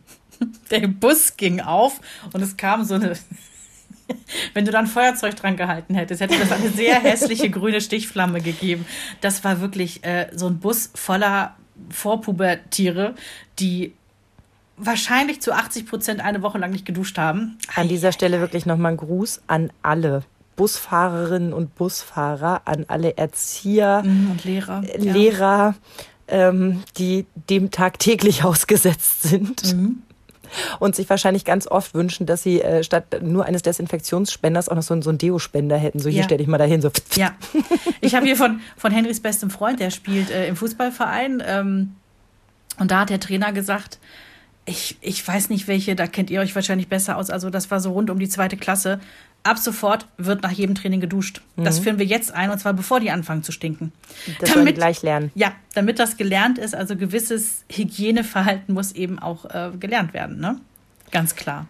[0.70, 2.00] der Bus ging auf
[2.32, 3.14] und es kam so eine,
[4.54, 8.86] Wenn du dann Feuerzeug dran gehalten hättest, hätte das eine sehr hässliche grüne Stichflamme gegeben.
[9.20, 11.54] Das war wirklich äh, so ein Bus voller
[11.90, 13.14] Vorpubertiere,
[13.58, 13.92] die
[14.76, 17.58] wahrscheinlich zu 80 Prozent eine Woche lang nicht geduscht haben.
[17.74, 20.22] An dieser Stelle wirklich nochmal ein Gruß an alle
[20.56, 24.82] Busfahrerinnen und Busfahrer, an alle Erzieher Mhm, und Lehrer.
[24.84, 25.74] äh, Lehrer,
[26.28, 29.74] ähm, die dem tagtäglich ausgesetzt sind.
[29.74, 30.02] Mhm.
[30.78, 34.82] Und sich wahrscheinlich ganz oft wünschen, dass sie äh, statt nur eines Desinfektionsspenders auch noch
[34.82, 35.98] so, einen- so einen Deo-Spender hätten.
[35.98, 36.24] So, hier Ja.
[36.24, 36.80] stell dich mal dahin.
[36.82, 36.90] So.
[37.16, 37.32] Ja,
[38.00, 41.42] ich habe hier von, von Henrys bestem Freund, der spielt äh, im Fußballverein.
[41.46, 41.94] Ähm,
[42.78, 43.98] und da hat der Trainer gesagt,
[44.66, 47.30] ich, ich weiß nicht welche, da kennt ihr euch wahrscheinlich besser aus.
[47.30, 49.00] Also das war so rund um die zweite Klasse.
[49.42, 51.40] Ab sofort wird nach jedem Training geduscht.
[51.56, 53.92] Das führen wir jetzt ein und zwar bevor die anfangen zu stinken.
[54.38, 55.30] Das die gleich lernen.
[55.34, 60.60] Ja, damit das gelernt ist, also gewisses Hygieneverhalten muss eben auch äh, gelernt werden, ne?
[61.10, 61.66] Ganz klar.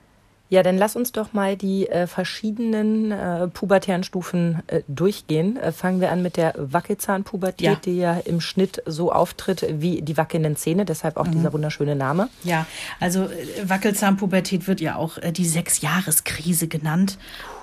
[0.50, 5.56] Ja, dann lass uns doch mal die äh, verschiedenen äh, pubertären Stufen äh, durchgehen.
[5.56, 7.74] Äh, fangen wir an mit der Wackelzahnpubertät, Ja.
[7.76, 12.28] die ja im Schnitt so auftritt wie die wackelnden Zähne, deshalb auch dieser wunderschöne Name.
[12.42, 12.66] Ja,
[12.98, 13.28] also äh,
[13.68, 17.16] Wackelzahnpubertät wird ja auch äh, die Sechsjahreskrise genannt.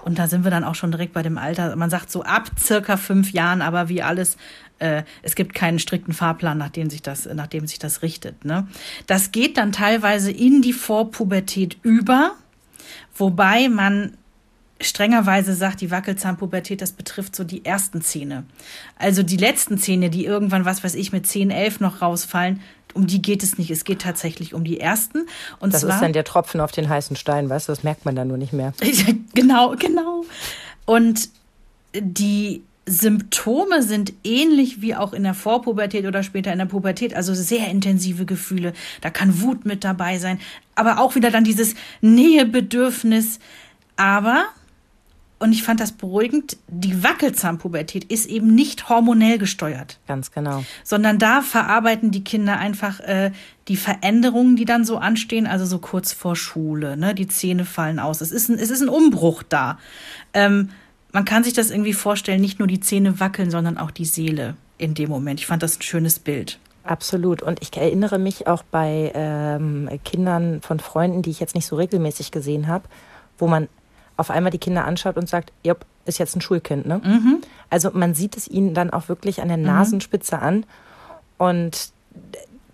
[0.05, 1.75] Und da sind wir dann auch schon direkt bei dem Alter.
[1.75, 4.37] Man sagt so ab circa fünf Jahren, aber wie alles,
[4.79, 8.45] äh, es gibt keinen strikten Fahrplan, nach dem sich das, nach dem sich das richtet.
[8.45, 8.65] Ne?
[9.07, 12.31] Das geht dann teilweise in die Vorpubertät über,
[13.17, 14.17] wobei man
[14.79, 18.45] strengerweise sagt, die Wackelzahnpubertät, das betrifft so die ersten Zähne.
[18.97, 22.61] Also die letzten Zähne, die irgendwann, was weiß ich, mit 10, 11 noch rausfallen,
[22.93, 23.71] um die geht es nicht.
[23.71, 25.27] Es geht tatsächlich um die ersten.
[25.59, 28.05] Und Das zwar, ist dann der Tropfen auf den heißen Stein, weißt du, das merkt
[28.05, 28.73] man dann nur nicht mehr.
[29.33, 30.25] genau, genau.
[30.85, 31.29] Und
[31.93, 37.33] die Symptome sind ähnlich wie auch in der Vorpubertät oder später in der Pubertät, also
[37.33, 38.71] sehr intensive Gefühle.
[39.01, 40.39] Da kann Wut mit dabei sein,
[40.73, 43.39] aber auch wieder dann dieses Nähebedürfnis.
[43.97, 44.45] Aber,
[45.39, 50.63] und ich fand das beruhigend, die Wackelzahnpubertät ist eben nicht hormonell gesteuert Ganz genau.
[50.85, 53.31] sondern da verarbeiten die Kinder einfach äh,
[53.67, 57.13] die Veränderungen, die dann so anstehen, also so kurz vor Schule, ne?
[57.13, 58.21] Die Zähne fallen aus.
[58.21, 59.77] Es ist ein, es ist ein Umbruch da.
[60.33, 60.69] Ähm,
[61.11, 64.55] man kann sich das irgendwie vorstellen, nicht nur die Zähne wackeln, sondern auch die Seele
[64.77, 65.39] in dem Moment.
[65.39, 66.59] Ich fand das ein schönes Bild.
[66.83, 67.41] Absolut.
[67.41, 71.75] Und ich erinnere mich auch bei ähm, Kindern von Freunden, die ich jetzt nicht so
[71.75, 72.85] regelmäßig gesehen habe,
[73.37, 73.67] wo man
[74.15, 77.01] auf einmal die Kinder anschaut und sagt, jupp, ist jetzt ein Schulkind, ne?
[77.69, 80.65] Also man sieht es ihnen dann auch wirklich an der Nasenspitze an.
[81.37, 81.91] Und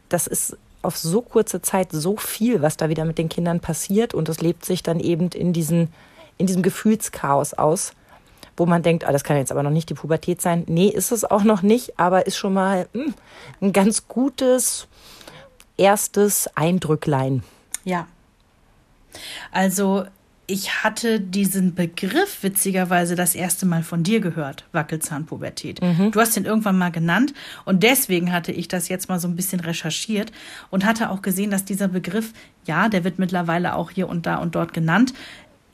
[0.10, 4.14] das ist auf so kurze Zeit so viel, was da wieder mit den Kindern passiert.
[4.14, 5.90] Und es lebt sich dann eben in, diesen,
[6.38, 7.94] in diesem Gefühlschaos aus,
[8.58, 10.64] wo man denkt, ah, das kann jetzt aber noch nicht die Pubertät sein.
[10.68, 13.14] Nee, ist es auch noch nicht, aber ist schon mal hm,
[13.62, 14.88] ein ganz gutes
[15.78, 17.44] erstes Eindrücklein.
[17.84, 18.08] Ja.
[19.52, 20.06] Also
[20.46, 25.80] ich hatte diesen Begriff witzigerweise das erste Mal von dir gehört, Wackelzahnpubertät.
[26.12, 29.38] Du hast den irgendwann mal genannt und deswegen hatte ich das jetzt mal so ein
[29.38, 30.34] bisschen recherchiert
[30.70, 32.34] und hatte auch gesehen, dass dieser Begriff,
[32.66, 35.14] ja, der wird mittlerweile auch hier und da und dort genannt.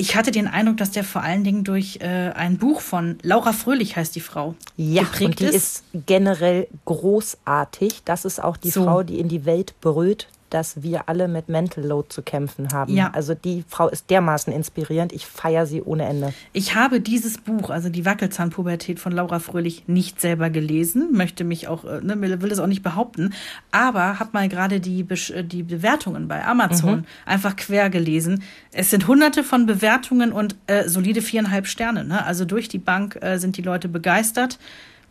[0.01, 3.51] Ich hatte den Eindruck, dass der vor allen Dingen durch äh, ein Buch von Laura
[3.51, 4.55] Fröhlich heißt die Frau.
[4.77, 8.03] Ja, geprägt und die ist generell großartig.
[8.05, 8.85] Das ist auch die So.
[8.85, 12.93] Frau, die in die Welt brüllt, dass wir alle mit Mental Load zu kämpfen haben.
[12.93, 13.11] Ja.
[13.13, 15.13] Also die Frau ist dermaßen inspirierend.
[15.13, 16.33] Ich feiere sie ohne Ende.
[16.53, 21.67] Ich habe dieses Buch, also die Wackelzahnpubertät von Laura Fröhlich, nicht selber gelesen, möchte mich
[21.67, 23.33] auch, äh, ne, will es auch nicht behaupten,
[23.71, 28.43] aber habe mal gerade die, Besch- äh, die Bewertungen bei Amazon einfach quer gelesen.
[28.71, 32.03] Es sind hunderte von Bewertungen und äh, solide viereinhalb Sterne.
[32.03, 32.25] Ne?
[32.25, 34.59] Also durch die Bank äh, sind die Leute begeistert.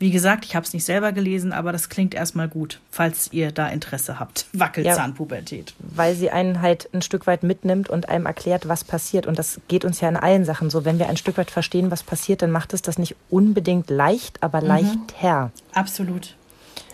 [0.01, 3.51] Wie gesagt, ich habe es nicht selber gelesen, aber das klingt erstmal gut, falls ihr
[3.51, 4.47] da Interesse habt.
[4.53, 5.75] Wackelzahnpubertät.
[5.81, 9.27] weil sie einen halt ein Stück weit mitnimmt und einem erklärt, was passiert.
[9.27, 10.85] Und das geht uns ja in allen Sachen so.
[10.85, 14.43] Wenn wir ein Stück weit verstehen, was passiert, dann macht es das nicht unbedingt leicht,
[14.43, 14.67] aber Mhm.
[14.69, 15.51] leichter.
[15.73, 16.37] Absolut.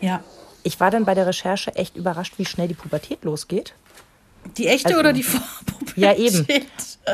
[0.01, 0.23] Ja.
[0.63, 3.75] Ich war dann bei der Recherche echt überrascht, wie schnell die Pubertät losgeht.
[4.57, 5.97] Die echte Also- oder die Vorpubertät?
[5.97, 6.47] Ja, eben.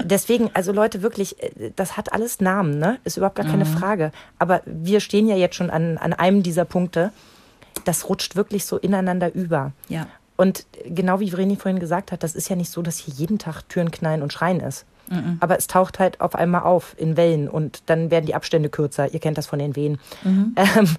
[0.03, 2.98] Deswegen, also Leute, wirklich, äh, das hat alles Namen, ne?
[3.05, 4.12] Ist überhaupt gar keine Frage.
[4.38, 7.12] Aber wir stehen ja jetzt schon an, an einem dieser Punkte.
[7.85, 9.72] Das rutscht wirklich so ineinander über.
[9.88, 10.07] Ja.
[10.37, 13.38] Und genau wie Vreni vorhin gesagt hat, das ist ja nicht so, dass hier jeden
[13.38, 14.87] Tag Türen knallen und schreien ist.
[15.40, 19.12] Aber es taucht halt auf einmal auf in Wellen und dann werden die Abstände kürzer.
[19.12, 19.98] Ihr kennt das von den Wehen.
[20.57, 20.96] Ähm,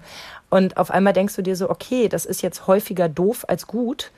[0.50, 4.10] und auf einmal denkst du dir so, okay, das ist jetzt häufiger doof als gut.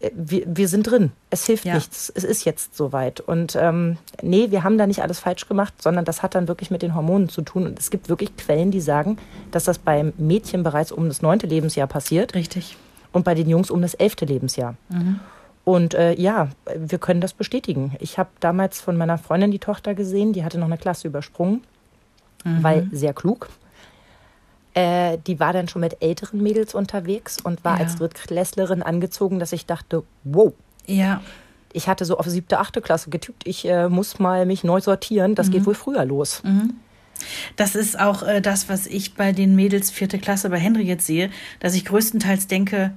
[0.00, 1.12] Äh, Wir, wir sind drin.
[1.30, 1.74] Es hilft Ja.
[1.74, 2.12] nichts.
[2.14, 3.20] Es ist jetzt soweit.
[3.20, 6.70] Und ähm, nee, wir haben da nicht alles falsch gemacht, sondern das hat dann wirklich
[6.70, 7.66] mit den Hormonen zu tun.
[7.66, 9.18] Und es gibt wirklich Quellen, die sagen,
[9.50, 12.76] dass das beim Mädchen bereits um das neunte Lebensjahr passiert Richtig.
[13.12, 14.74] und bei den Jungs um das elfte Lebensjahr.
[15.64, 17.96] Und äh, ja, wir können das bestätigen.
[17.98, 21.62] Ich habe damals von meiner Freundin die Tochter gesehen, die hatte noch eine Klasse übersprungen,
[22.44, 23.48] weil sehr klug.
[24.76, 27.84] Äh, die war dann schon mit älteren Mädels unterwegs und war Ja.
[27.84, 30.52] als Drittklässlerin angezogen, dass ich dachte, wow,
[30.86, 31.22] Ja.
[31.72, 35.34] ich hatte so auf siebte, achte Klasse getippt, ich äh, muss mal mich neu sortieren,
[35.34, 36.42] das geht wohl früher los.
[37.56, 41.06] Das ist auch äh, das, was ich bei den Mädels vierte Klasse bei Henry jetzt
[41.06, 42.92] sehe, dass ich größtenteils denke,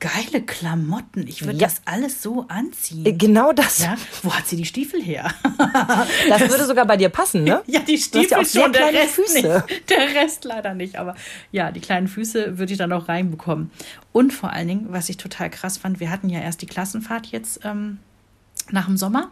[0.00, 1.66] geile Klamotten, ich würde Ja.
[1.68, 3.04] das alles so anziehen.
[3.06, 3.80] Äh, Genau das.
[3.80, 5.32] ja, wo hat sie die Stiefel her?
[6.28, 7.62] Das würde sogar bei dir passen, ne?
[7.66, 9.64] Ja, die Stiefel ja auch schon, der kleine Rest Füße.
[9.68, 9.90] nicht.
[9.90, 10.96] Der Rest leider nicht.
[10.96, 11.14] Aber
[11.52, 13.70] ja, die kleinen Füße würde ich dann auch reinbekommen.
[14.12, 17.26] Und vor allen Dingen, was ich total krass fand, wir hatten ja erst die Klassenfahrt
[17.26, 17.98] jetzt ähm,
[18.70, 19.30] nach dem Sommer.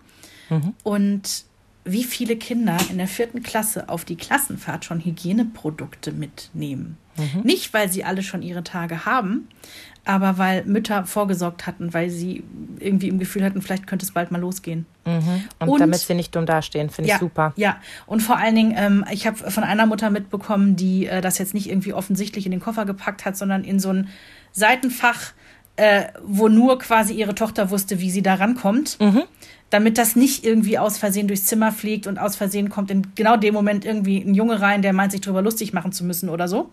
[0.51, 0.75] Mhm.
[0.83, 1.45] Und
[1.85, 6.99] wie viele Kinder in der vierten Klasse auf die Klassenfahrt schon Hygieneprodukte mitnehmen.
[7.17, 7.41] Mhm.
[7.45, 9.49] Nicht, weil sie alle schon ihre Tage haben,
[10.09, 12.43] aber weil Mütter vorgesorgt hatten, weil sie
[12.79, 14.87] irgendwie im Gefühl hatten, vielleicht könnte es bald mal losgehen.
[15.05, 17.53] Und, Und- damit sie nicht dumm dastehen, finde ich Ja, super.
[17.57, 21.37] Ja, und vor allen Dingen, ähm, ich habe von einer Mutter mitbekommen, die äh, das
[21.37, 24.09] jetzt nicht irgendwie offensichtlich in den Koffer gepackt hat, sondern in so ein
[24.53, 25.33] Seitenfach,
[25.77, 28.97] äh, wo nur quasi ihre Tochter wusste, wie sie da rankommt.
[29.69, 33.37] Damit das nicht irgendwie aus Versehen durchs Zimmer fliegt und aus Versehen kommt in genau
[33.37, 36.49] dem Moment irgendwie ein Junge rein, der meint, sich drüber lustig machen zu müssen oder
[36.49, 36.71] so.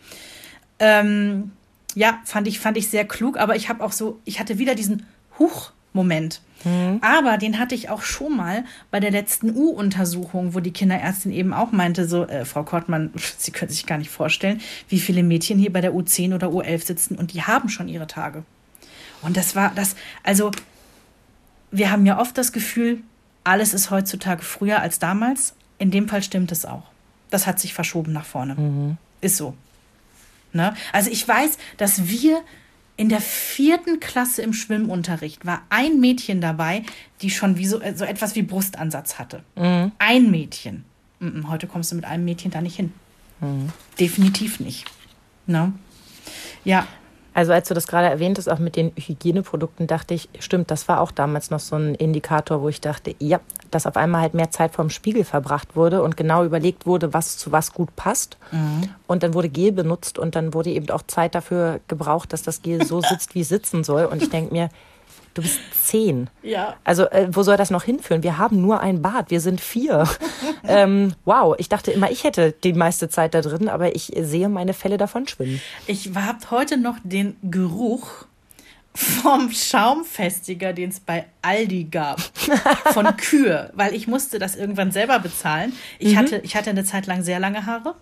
[0.79, 1.51] Ähm,
[1.95, 4.75] ja, fand ich, fand ich sehr klug, aber ich habe auch so, ich hatte wieder
[4.75, 5.05] diesen
[5.39, 6.41] Huch-Moment.
[7.01, 11.53] Aber den hatte ich auch schon mal bei der letzten U-Untersuchung, wo die Kinderärztin eben
[11.53, 15.59] auch meinte, so, äh, Frau Kortmann, Sie können sich gar nicht vorstellen, wie viele Mädchen
[15.59, 18.43] hier bei der U10 oder U11 sitzen und die haben schon ihre Tage.
[19.21, 20.51] Und das war das, also
[21.71, 23.01] wir haben ja oft das Gefühl,
[23.43, 25.53] alles ist heutzutage früher als damals.
[25.77, 26.83] In dem Fall stimmt es auch.
[27.29, 28.97] Das hat sich verschoben nach vorne.
[29.21, 29.55] Ist so.
[30.55, 30.73] Ne?
[30.93, 32.41] Also ich weiß, dass wir
[32.97, 36.83] in der vierten Klasse im Schwimmunterricht war ein Mädchen dabei,
[37.21, 39.43] die schon wie so, äh, so etwas wie Brustansatz hatte.
[39.99, 40.85] Ein Mädchen.
[41.19, 42.93] Mhm, Heute kommst du mit einem Mädchen da nicht hin.
[43.99, 44.85] Definitiv nicht.
[45.45, 45.73] Ne?
[46.63, 46.87] Ja,
[47.33, 50.87] Also als du das gerade erwähnt hast, auch mit den Hygieneprodukten, dachte ich, stimmt, das
[50.87, 53.41] war auch damals noch so ein Indikator, wo ich dachte, ja,
[53.75, 57.37] dass auf einmal halt mehr Zeit vorm Spiegel verbracht wurde und genau überlegt wurde, was
[57.37, 58.37] zu was gut passt.
[59.05, 62.61] Und dann wurde Gel benutzt und dann wurde eben auch Zeit dafür gebraucht, dass das
[62.61, 64.05] Gel so sitzt, wie es sitzen soll.
[64.05, 64.69] Und ich denke mir,
[65.33, 66.29] du bist zehn.
[66.41, 66.75] Ja.
[66.83, 68.23] Also äh, wo soll das noch hinführen?
[68.23, 70.07] Wir haben nur ein Bad, wir sind vier.
[70.67, 74.49] ähm, wow, ich dachte immer, ich hätte die meiste Zeit da drin, aber ich sehe
[74.49, 75.61] meine Fälle davon schwimmen.
[75.85, 78.25] Ich habe heute noch den Geruch
[78.95, 82.21] vom Schaumfestiger, den es bei Aldi gab,
[82.93, 85.73] von Kühe, weil ich musste das irgendwann selber bezahlen.
[85.99, 87.95] Ich, hatte, ich hatte eine Zeit lang sehr lange Haare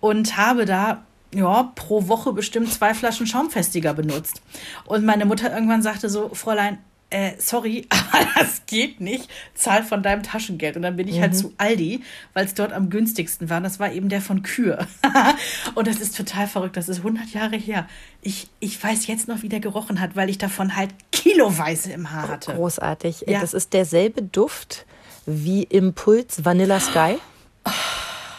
[0.00, 1.04] und habe da
[1.34, 4.42] ja, pro Woche bestimmt zwei Flaschen Schaumfestiger benutzt.
[4.84, 6.78] Und meine Mutter irgendwann sagte so, Fräulein,
[7.10, 9.28] äh, sorry, aber das geht nicht.
[9.54, 10.76] Zahl von deinem Taschengeld.
[10.76, 12.02] Und dann bin ich halt zu Aldi,
[12.32, 13.58] weil es dort am günstigsten war.
[13.58, 14.86] Und das war eben der von Kühe.
[15.74, 16.76] und das ist total verrückt.
[16.76, 17.86] Das ist 100 Jahre her.
[18.26, 22.10] Ich, ich weiß jetzt noch, wie der gerochen hat, weil ich davon halt kiloweise im
[22.10, 22.54] Haar hatte.
[22.54, 23.24] Großartig.
[23.28, 23.40] Ja.
[23.40, 24.84] Das ist derselbe Duft
[25.26, 27.18] wie Impuls Vanilla Sky.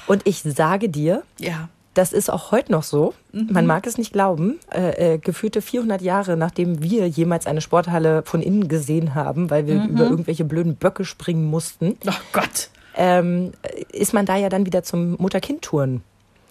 [0.08, 1.70] Und ich sage dir, Ja.
[1.94, 3.14] das ist auch heute noch so.
[3.32, 3.48] Mhm.
[3.52, 4.60] Man mag es nicht glauben.
[4.74, 9.68] Äh, äh, gefühlte 400 Jahre, nachdem wir jemals eine Sporthalle von innen gesehen haben, weil
[9.68, 9.88] wir Mhm.
[9.90, 12.70] über irgendwelche blöden Böcke springen mussten, Oh Gott.
[12.96, 13.54] ähm,
[13.94, 16.02] ist man da ja dann wieder zum Mutter-Kind-Touren.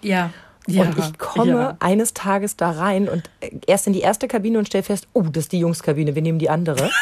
[0.01, 0.31] Ja.
[0.67, 0.83] Ja.
[0.83, 1.77] und ich komme Ja.
[1.79, 5.23] eines Tages da rein und äh, erst in die erste Kabine und stelle fest, oh,
[5.23, 6.89] das ist die Jungskabine, wir nehmen die andere.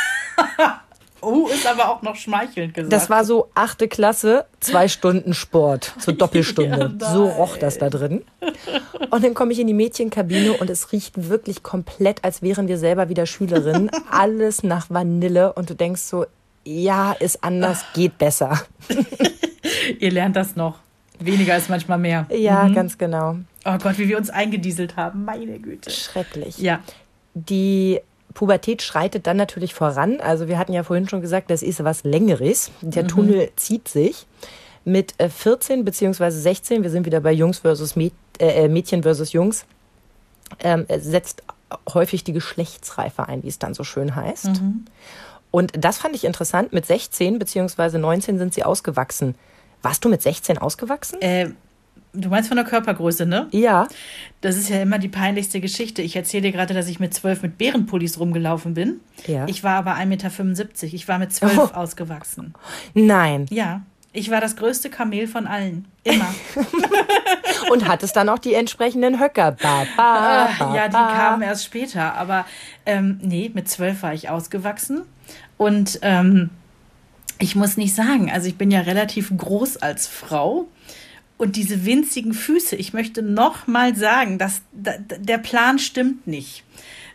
[1.22, 2.94] Oh, ist aber auch noch schmeichelnd gesagt.
[2.94, 6.96] Das war so achte Klasse, zwei Stunden Sport, so Doppelstunde.
[7.02, 8.24] Ja, so roch das da drin.
[9.10, 12.78] Und dann komme ich in die Mädchenkabine und es riecht wirklich komplett, als wären wir
[12.78, 13.90] selber wieder Schülerinnen.
[14.12, 16.28] Alles nach Vanille und du denkst so,
[16.64, 18.62] ja, ist anders, geht besser.
[20.00, 20.78] Ihr lernt das noch.
[21.18, 22.28] Weniger ist manchmal mehr.
[22.30, 23.38] Ja, ganz genau.
[23.66, 25.26] Oh Gott, wie wir uns eingedieselt haben.
[25.26, 25.90] Meine Güte.
[25.90, 26.60] Schrecklich.
[26.60, 26.82] Ja.
[27.34, 28.00] Die
[28.36, 30.20] Pubertät schreitet dann natürlich voran.
[30.22, 32.72] Also wir hatten ja vorhin schon gesagt, das ist was Längeres.
[32.82, 34.28] Der Tunnel zieht sich.
[34.84, 39.34] Mit äh, 14 beziehungsweise 16, wir sind wieder bei Jungs versus Mäd äh, Mädchen versus
[39.34, 39.66] Jungs,
[40.60, 41.42] ähm, äh, setzt
[41.92, 44.62] häufig die Geschlechtsreife ein, wie es dann so schön heißt.
[45.50, 46.74] Und das fand ich interessant.
[46.74, 49.36] Mit 16 beziehungsweise 19 sind sie ausgewachsen.
[49.82, 51.22] Warst du mit 16 ausgewachsen?
[51.22, 51.52] Äh,
[52.16, 53.48] du meinst von der Körpergröße, ne?
[53.52, 53.88] ja.
[54.42, 56.04] Das ist ja immer die peinlichste Geschichte.
[56.04, 59.00] Ich erzähle dir gerade, dass ich mit zwölf mit Bärenpullis rumgelaufen bin.
[59.26, 59.48] Ja.
[59.48, 60.94] Ich war aber 1,75 Meter.
[60.96, 61.70] Ich war mit zwölf Oh.
[61.74, 62.54] ausgewachsen.
[62.94, 63.48] Nein.
[63.50, 63.82] Ja.
[64.14, 65.86] Ich war das größte Kamel von allen.
[66.04, 66.28] Immer.
[67.72, 69.54] Und hattest dann auch die entsprechenden Höcker.
[69.54, 72.14] Ba, ba, ba, ja, die kamen erst später.
[72.14, 72.46] Aber
[72.86, 75.02] ähm, nee, mit zwölf war ich ausgewachsen.
[75.58, 76.50] Und ähm,
[77.40, 80.68] ich muss nicht sagen, also ich bin ja relativ groß als Frau.
[81.38, 86.64] Und diese winzigen Füße, ich möchte noch mal sagen, dass der Plan stimmt nicht.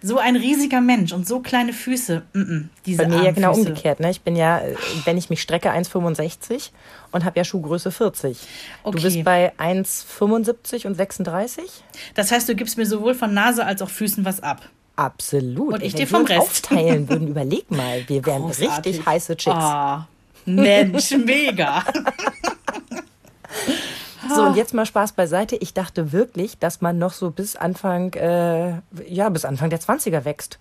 [0.03, 2.23] So ein riesiger Mensch und so kleine Füße.
[2.33, 4.01] Mm -mm, diese Bei mir ja genau umgekehrt.
[4.01, 4.11] Ne?
[4.11, 4.63] Ich bin ja,
[5.05, 6.71] wenn ich mich strecke, 1,65
[7.13, 8.39] und habe ja Schuhgröße 40.
[8.83, 8.97] Okay.
[8.97, 11.65] Du bist bei 1,75 und 36.
[12.15, 14.69] Das heißt, du gibst mir sowohl von Nase als auch Füßen was ab.
[14.97, 15.75] Absolut.
[15.75, 16.41] Und ich dir vom Rest.
[16.41, 18.97] aufteilen würden, überleg mal, wir wären Großartig.
[18.97, 19.57] richtig heiße Chicks.
[19.59, 19.99] Oh,
[20.47, 21.85] Mensch, mega.
[24.29, 25.57] So, und jetzt mal Spaß beiseite.
[25.57, 28.75] Ich dachte wirklich, dass man noch so bis Anfang, äh,
[29.07, 30.59] ja, bis Anfang der 20er wächst.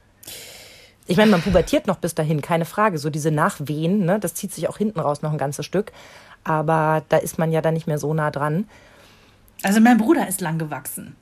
[1.08, 2.98] Ich meine, man pubertiert noch bis dahin, keine Frage.
[3.00, 5.92] So diese Nachwehen, ne, das zieht sich auch hinten raus noch ein ganzes Stück.
[6.44, 8.68] Aber da ist man ja dann nicht mehr so nah dran.
[9.64, 11.16] Also mein Bruder ist lang gewachsen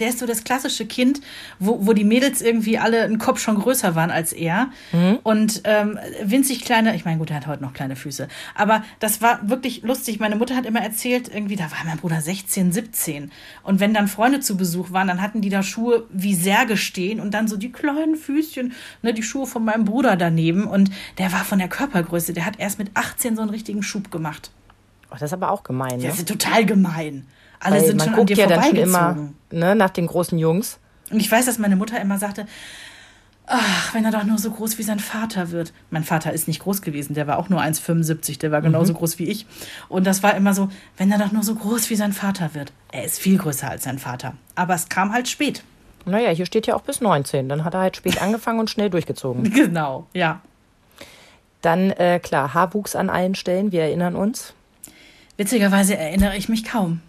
[0.00, 1.20] der ist so das klassische Kind,
[1.58, 4.70] wo, wo die Mädels irgendwie alle einen Kopf schon größer waren als er.
[4.92, 5.18] Mhm.
[5.22, 8.28] Und ähm, winzig kleine, ich meine, gut, er hat heute noch kleine Füße.
[8.54, 10.18] Aber das war wirklich lustig.
[10.18, 13.30] Meine Mutter hat immer erzählt, irgendwie, da war mein Bruder 16, 17.
[13.62, 17.20] Und wenn dann Freunde zu Besuch waren, dann hatten die da Schuhe wie Särge stehen
[17.20, 18.72] und dann so die kleinen Füßchen,
[19.02, 20.64] ne, die Schuhe von meinem Bruder daneben.
[20.64, 24.10] Und der war von der Körpergröße, der hat erst mit 18 so einen richtigen Schub
[24.10, 24.50] gemacht.
[25.10, 25.98] Oh, das ist aber auch gemein.
[25.98, 26.06] Ne?
[26.06, 27.26] Das ist total gemein.
[27.60, 29.16] Alle Weil sind schon an dir ja dann schon immer
[29.50, 30.78] ne, nach den großen Jungs.
[31.10, 32.46] Und ich weiß, dass meine Mutter immer sagte,
[33.46, 35.72] ach, wenn er doch nur so groß wie sein Vater wird.
[35.90, 38.98] Mein Vater ist nicht groß gewesen, der war auch nur 1,75, der war genauso mhm.
[38.98, 39.46] groß wie ich.
[39.88, 42.72] Und das war immer so, wenn er doch nur so groß wie sein Vater wird.
[42.92, 44.34] Er ist viel größer als sein Vater.
[44.54, 45.62] Aber es kam halt spät.
[46.06, 47.48] Naja, hier steht ja auch bis 19.
[47.48, 49.52] Dann hat er halt spät angefangen und schnell durchgezogen.
[49.54, 50.40] Genau, ja.
[51.60, 54.54] Dann, äh, klar, Haarwuchs an allen Stellen, wir erinnern uns.
[55.36, 57.02] Witzigerweise erinnere ich mich kaum.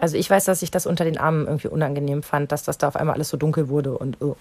[0.00, 2.88] Also ich weiß, dass ich das unter den Armen irgendwie unangenehm fand, dass das da
[2.88, 4.36] auf einmal alles so dunkel wurde und oh.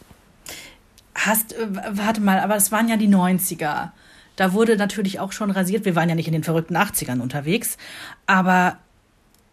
[1.13, 3.89] Hast, äh, warte mal, aber es waren ja die 90er.
[4.37, 5.83] Da wurde natürlich auch schon rasiert.
[5.83, 7.77] Wir waren ja nicht in den verrückten 80ern unterwegs.
[8.25, 8.77] Aber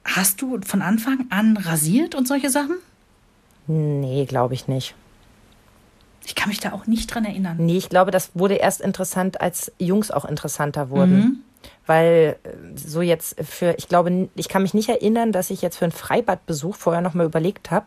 [0.04, 2.76] hast du von Anfang an rasiert und solche Sachen?
[3.66, 4.94] Nee, glaube ich nicht.
[6.24, 7.56] Ich kann mich da auch nicht dran erinnern.
[7.58, 11.18] Nee, ich glaube, das wurde erst interessant, als Jungs auch interessanter wurden.
[11.18, 11.42] Mhm
[11.86, 15.76] weil äh, so jetzt für, ich glaube, ich kann mich nicht erinnern, dass ich jetzt
[15.76, 17.86] für einen Freibadbesuch vorher nochmal überlegt habe,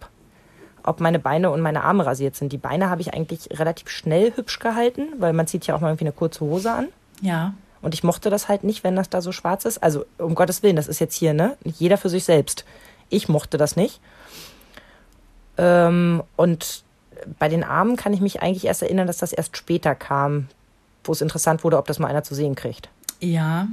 [0.84, 2.52] ob meine Beine und meine Arme rasiert sind.
[2.54, 5.90] Die Beine habe ich eigentlich relativ schnell hübsch gehalten, weil man zieht ja auch mal
[5.90, 6.88] irgendwie eine kurze Hose an.
[7.22, 7.54] Ja.
[7.82, 9.82] Und ich mochte das halt nicht, wenn das da so schwarz ist.
[9.82, 11.58] Also um Gottes Willen, das ist jetzt hier, ne?
[11.64, 12.66] Jeder für sich selbst.
[13.10, 14.02] Ich mochte das nicht.
[15.58, 16.84] Ähm, und
[17.38, 20.48] bei den Armen kann ich mich eigentlich erst erinnern, dass das erst später kam,
[21.04, 22.90] wo es interessant wurde, ob das mal einer zu sehen kriegt.
[23.20, 23.68] Ja.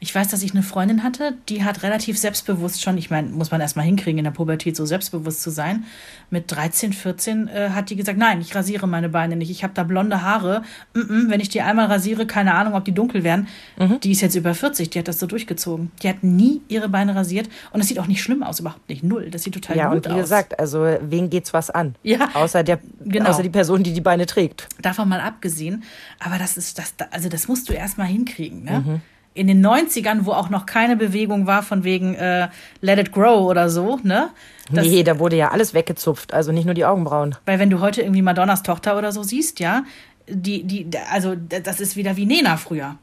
[0.00, 3.50] Ich weiß, dass ich eine Freundin hatte, die hat relativ selbstbewusst schon, ich meine, muss
[3.50, 5.84] man erstmal hinkriegen, in der Pubertät so selbstbewusst zu sein.
[6.30, 9.50] Mit 13, 14 äh, hat die gesagt, nein, ich rasiere meine Beine nicht.
[9.50, 10.62] Ich habe da blonde Haare.
[10.94, 13.48] Mm -mm, wenn ich die einmal rasiere, keine Ahnung, ob die dunkel werden.
[13.78, 14.00] Mhm.
[14.00, 15.90] Die ist jetzt über 40, die hat das so durchgezogen.
[16.02, 19.02] Die hat nie ihre Beine rasiert und es sieht auch nicht schlimm aus, überhaupt nicht.
[19.02, 19.30] Null.
[19.30, 20.04] Das sieht total ja, gut aus.
[20.04, 21.94] Ja, und wie gesagt, also wen geht's was an?
[22.02, 22.28] Ja.
[22.34, 23.30] Außer, der, genau.
[23.30, 24.68] außer die Person, die die Beine trägt.
[24.82, 25.84] Davon mal abgesehen.
[26.18, 28.84] Aber das ist, das, also das musst du erstmal hinkriegen, ne?
[28.86, 29.00] Mhm
[29.38, 32.48] in den 90ern, wo auch noch keine Bewegung war von wegen äh,
[32.80, 34.30] Let It Grow oder so, ne?
[34.70, 37.36] Das, nee, da wurde ja alles weggezupft, also nicht nur die Augenbrauen.
[37.46, 39.84] Weil wenn du heute irgendwie Madonnas Tochter oder so siehst, ja,
[40.28, 42.96] die, die, also das ist wieder wie Nena früher.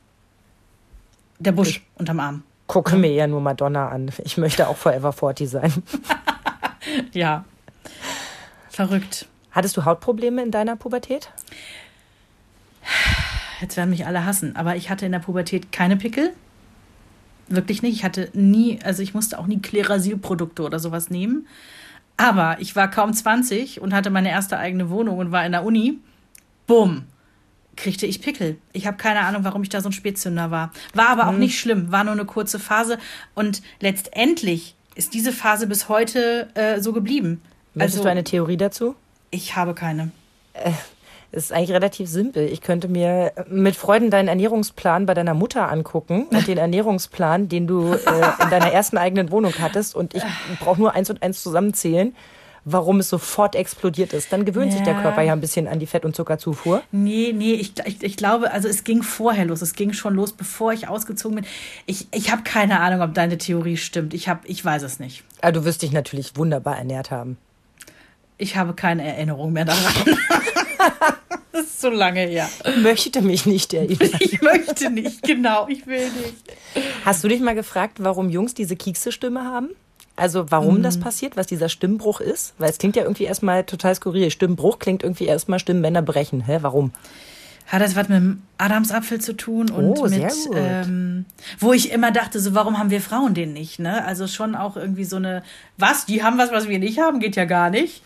[1.39, 2.43] Der Busch ich unterm Arm.
[2.67, 4.11] Gucke mir ja nur Madonna an.
[4.23, 5.73] Ich möchte auch Forever 40 sein.
[7.13, 7.45] ja.
[8.69, 9.27] Verrückt.
[9.51, 11.29] Hattest du Hautprobleme in deiner Pubertät?
[13.62, 16.34] Jetzt werden mich alle hassen, aber ich hatte in der Pubertät keine Pickel.
[17.47, 17.95] Wirklich nicht.
[17.95, 21.47] Ich hatte nie, also ich musste auch nie Klerasil-Produkte oder sowas nehmen.
[22.18, 25.64] Aber ich war kaum 20 und hatte meine erste eigene Wohnung und war in der
[25.64, 25.99] Uni.
[26.66, 27.03] Bumm,
[27.76, 28.58] kriegte ich Pickel.
[28.74, 30.72] Ich habe keine Ahnung, warum ich da so ein Spätzünder war.
[30.93, 31.39] War aber auch hm.
[31.39, 32.97] nicht schlimm, war nur eine kurze Phase.
[33.36, 37.41] Und letztendlich ist diese Phase bis heute äh, so geblieben.
[37.74, 38.95] Möchtest also, du eine Theorie dazu?
[39.30, 40.12] Ich habe keine.
[40.53, 40.72] Äh,
[41.36, 42.47] ist eigentlich relativ simpel.
[42.47, 47.67] Ich könnte mir mit Freuden deinen Ernährungsplan bei deiner Mutter angucken und den Ernährungsplan, den
[47.67, 49.95] du äh, in deiner ersten eigenen Wohnung hattest.
[49.95, 50.23] Und ich
[50.59, 52.15] brauche nur eins und eins zusammenzählen
[52.65, 54.33] warum es sofort explodiert ist.
[54.33, 54.77] Dann gewöhnt ja.
[54.77, 56.81] sich der Körper ja ein bisschen an die Fett- und Zuckerzufuhr.
[56.91, 59.61] Nee, nee, ich, ich, ich, glaube, also es ging vorher los.
[59.61, 61.45] Es ging schon los, bevor ich ausgezogen bin.
[61.86, 64.13] Ich, ich habe keine Ahnung, ob deine Theorie stimmt.
[64.13, 65.23] Ich, hab, ich weiß es nicht.
[65.41, 67.38] Aber du wirst dich natürlich wunderbar ernährt haben.
[68.38, 69.93] Ich habe keine Erinnerung mehr daran.
[71.56, 72.49] Das ist so lange her.
[72.66, 74.10] Ich möchte mich nicht erinnern.
[74.20, 76.53] Ich möchte nicht, genau, ich will nicht.
[77.06, 79.70] Hast du dich mal gefragt, warum Jungs diese Kiekse-Stimme haben?
[80.18, 80.84] Also warum mhm.
[80.84, 82.56] das passiert, was dieser Stimmbruch ist?
[82.58, 84.32] Weil es klingt ja irgendwie erstmal total skurril.
[84.32, 86.41] Stimmbruch klingt irgendwie erstmal Stimmbänder brechen.
[86.41, 86.91] Hä, warum?
[87.68, 91.26] Hat das was mit dem Adamsapfel zu tun und oh, mit, ähm,
[91.60, 93.80] wo ich immer dachte, so warum haben wir Frauen den nicht?
[93.80, 94.03] Ne?
[94.03, 95.41] Also schon auch irgendwie so eine,
[95.78, 96.06] was?
[96.06, 98.03] Die haben was, was wir nicht haben, geht ja gar nicht.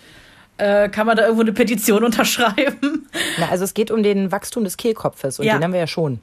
[0.59, 3.07] Äh, kann man da irgendwo eine Petition unterschreiben?
[3.39, 5.53] Na, also es geht um den Wachstum des Kehlkopfes und ja.
[5.57, 6.19] den haben wir ja schon.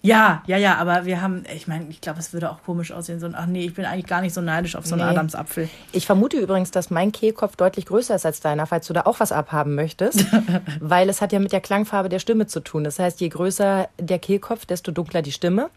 [0.00, 3.18] Ja, ja, ja, aber wir haben, ich meine, ich glaube, es würde auch komisch aussehen,
[3.18, 5.10] so ein, ach nee, ich bin eigentlich gar nicht so neidisch auf so einen nee.
[5.10, 5.68] Adamsapfel.
[5.92, 9.18] Ich vermute übrigens, dass mein Kehlkopf deutlich größer ist als deiner, falls du da auch
[9.18, 10.24] was abhaben möchtest,
[10.80, 12.84] weil es hat ja mit der Klangfarbe der Stimme zu tun.
[12.84, 15.68] Das heißt, je größer der Kehlkopf, desto dunkler die Stimme.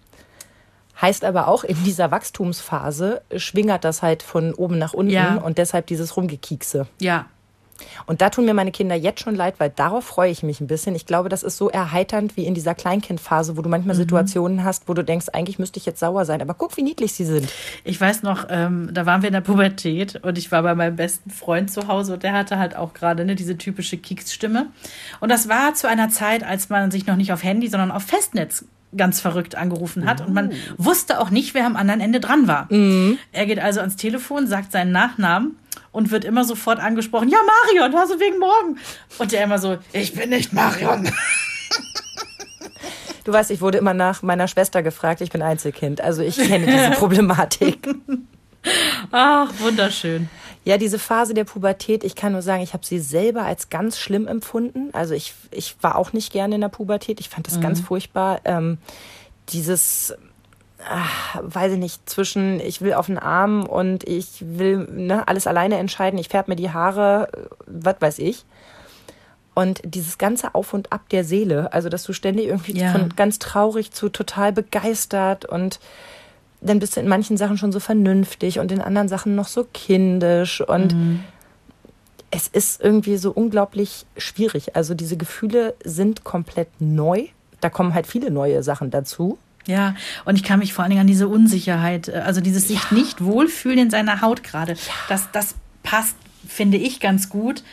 [1.02, 5.36] Heißt aber auch, in dieser Wachstumsphase schwingert das halt von oben nach unten ja.
[5.38, 6.86] und deshalb dieses Rumgekiekse.
[7.00, 7.26] Ja,
[8.06, 10.68] und da tun mir meine Kinder jetzt schon leid, weil darauf freue ich mich ein
[10.68, 10.96] bisschen.
[10.96, 14.02] Ich glaube, das ist so erheiternd wie in dieser Kleinkindphase, wo du manchmal mhm.
[14.02, 16.42] Situationen hast, wo du denkst, eigentlich müsste ich jetzt sauer sein.
[16.42, 17.52] Aber guck, wie niedlich sie sind.
[17.84, 20.96] Ich weiß noch, ähm, da waren wir in der Pubertät und ich war bei meinem
[20.96, 24.68] besten Freund zu Hause und der hatte halt auch gerade ne, diese typische Kieks-Stimme.
[25.20, 28.04] Und das war zu einer Zeit, als man sich noch nicht auf Handy, sondern auf
[28.04, 28.66] Festnetz
[28.96, 30.22] ganz verrückt angerufen hat.
[30.22, 30.86] Und man oh.
[30.86, 32.68] wusste auch nicht, wer am anderen Ende dran war.
[32.70, 33.18] Mhm.
[33.32, 35.58] Er geht also ans Telefon, sagt seinen Nachnamen
[35.92, 37.38] und wird immer sofort angesprochen, ja,
[37.74, 38.78] Marion, also wegen morgen.
[39.18, 41.10] Und der immer so, ich bin nicht Marion.
[43.24, 46.02] Du weißt, ich wurde immer nach meiner Schwester gefragt, ich bin Einzelkind.
[46.02, 47.88] Also ich kenne diese Problematik.
[49.12, 50.30] Ach, wunderschön.
[50.64, 53.98] Ja, diese Phase der Pubertät, ich kann nur sagen, ich habe sie selber als ganz
[53.98, 54.90] schlimm empfunden.
[54.94, 57.20] Also ich, ich war auch nicht gerne in der Pubertät.
[57.20, 57.62] Ich fand das mhm.
[57.62, 58.42] ganz furchtbar.
[58.46, 58.78] Ähm,
[59.50, 60.16] dieses
[60.88, 65.48] ach, weiß ich nicht, zwischen ich will auf den Arm und ich will ne, alles
[65.48, 67.30] alleine entscheiden, ich färbe mir die Haare,
[67.66, 68.46] was weiß ich.
[69.54, 72.92] Und dieses ganze Auf und Ab der Seele, also dass du ständig irgendwie ja.
[72.92, 75.80] von ganz traurig zu total begeistert und
[76.62, 79.68] dann bist du in manchen Sachen schon so vernünftig und in anderen Sachen noch so
[79.74, 81.24] kindisch und mhm.
[82.30, 84.76] es ist irgendwie so unglaublich schwierig.
[84.76, 87.26] Also diese Gefühle sind komplett neu.
[87.60, 89.38] Da kommen halt viele neue Sachen dazu.
[89.66, 89.96] Ja,
[90.26, 92.98] und ich kann mich vor allen Dingen an diese Unsicherheit, äh, also dieses sich ja.
[92.98, 94.78] nicht wohlfühlen in seiner Haut gerade, ja.
[95.08, 96.16] das, das passt,
[96.48, 97.64] finde ich, ganz gut,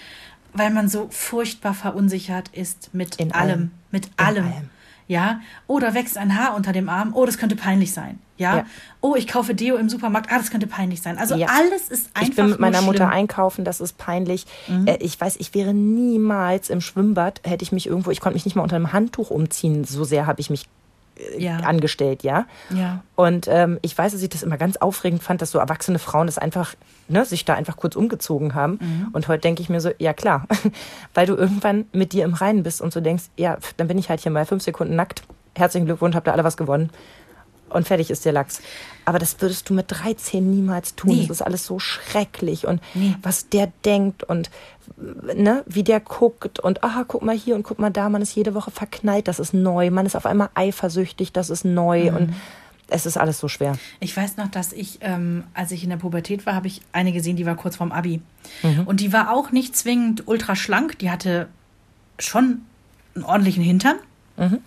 [0.53, 3.70] weil man so furchtbar verunsichert ist mit in allem, allem.
[3.91, 4.45] mit allem.
[4.45, 4.70] allem.
[5.09, 8.18] Ja, oh, da wächst ein Haar unter dem Arm, oh, das könnte peinlich sein.
[8.36, 8.66] Ja, ja.
[9.00, 11.18] oh, ich kaufe Deo im Supermarkt, ah, das könnte peinlich sein.
[11.18, 11.48] Also ja.
[11.48, 12.28] alles ist einfach.
[12.28, 14.46] Ich bin mit meiner Mutter einkaufen, das ist peinlich.
[14.68, 14.86] Mhm.
[14.86, 18.44] Äh, ich weiß, ich wäre niemals im Schwimmbad, hätte ich mich irgendwo, ich konnte mich
[18.44, 20.68] nicht mal unter einem Handtuch umziehen, so sehr habe ich mich
[21.37, 21.59] ja.
[21.59, 22.47] angestellt, ja.
[22.71, 23.03] ja.
[23.14, 26.27] Und ähm, ich weiß, dass ich das immer ganz aufregend fand, dass so erwachsene Frauen
[26.27, 26.75] das einfach,
[27.09, 28.79] ne, sich da einfach kurz umgezogen haben.
[28.81, 29.09] Mhm.
[29.12, 30.47] Und heute denke ich mir so, ja klar,
[31.14, 34.09] weil du irgendwann mit dir im Reinen bist und so denkst, ja, dann bin ich
[34.09, 35.23] halt hier mal fünf Sekunden nackt.
[35.55, 36.91] Herzlichen Glückwunsch, habt ihr alle was gewonnen
[37.71, 38.61] und fertig ist der Lachs.
[39.05, 41.16] Aber das würdest du mit 13 niemals tun.
[41.16, 41.23] Nee.
[41.23, 43.14] Das ist alles so schrecklich und nee.
[43.23, 44.51] was der denkt und
[44.97, 48.35] ne, wie der guckt und aha, guck mal hier und guck mal da, man ist
[48.35, 49.91] jede Woche verknallt, das ist neu.
[49.91, 52.16] Man ist auf einmal eifersüchtig, das ist neu mhm.
[52.16, 52.35] und
[52.91, 53.77] es ist alles so schwer.
[54.01, 57.12] Ich weiß noch, dass ich, ähm, als ich in der Pubertät war, habe ich eine
[57.12, 58.23] gesehen, die war kurz vorm Abi.
[58.62, 58.87] Mhm.
[58.87, 61.49] Und die war auch nicht zwingend ultra schlank, die hatte
[62.19, 62.62] schon
[63.14, 63.97] einen ordentlichen Hintern.
[64.37, 64.59] Mhm.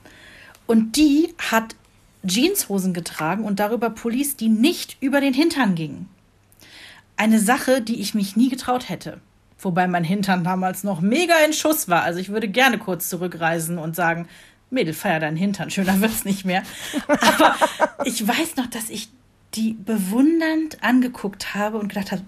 [0.67, 1.75] Und die hat
[2.23, 6.09] Jeanshosen getragen und darüber Pullis, die nicht über den Hintern gingen.
[7.17, 9.19] Eine Sache, die ich mich nie getraut hätte.
[9.59, 12.03] Wobei mein Hintern damals noch mega in Schuss war.
[12.03, 14.27] Also ich würde gerne kurz zurückreisen und sagen,
[14.71, 16.63] Mädel, feier deinen Hintern, schöner wird's nicht mehr.
[17.07, 17.55] Aber
[18.05, 19.09] ich weiß noch, dass ich
[19.53, 22.23] die bewundernd angeguckt habe und gedacht habe,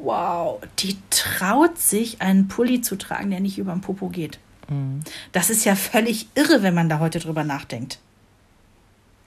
[0.00, 4.38] wow, die traut sich, einen Pulli zu tragen, der nicht über den Popo geht.
[4.68, 5.00] Mhm.
[5.32, 7.98] Das ist ja völlig irre, wenn man da heute drüber nachdenkt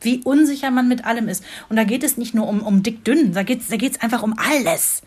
[0.02, 1.43] wie unsicher man mit allem ist.
[1.70, 4.24] Und da geht es nicht nur um, um dick-dünn, da geht es da geht's einfach
[4.24, 5.02] um alles.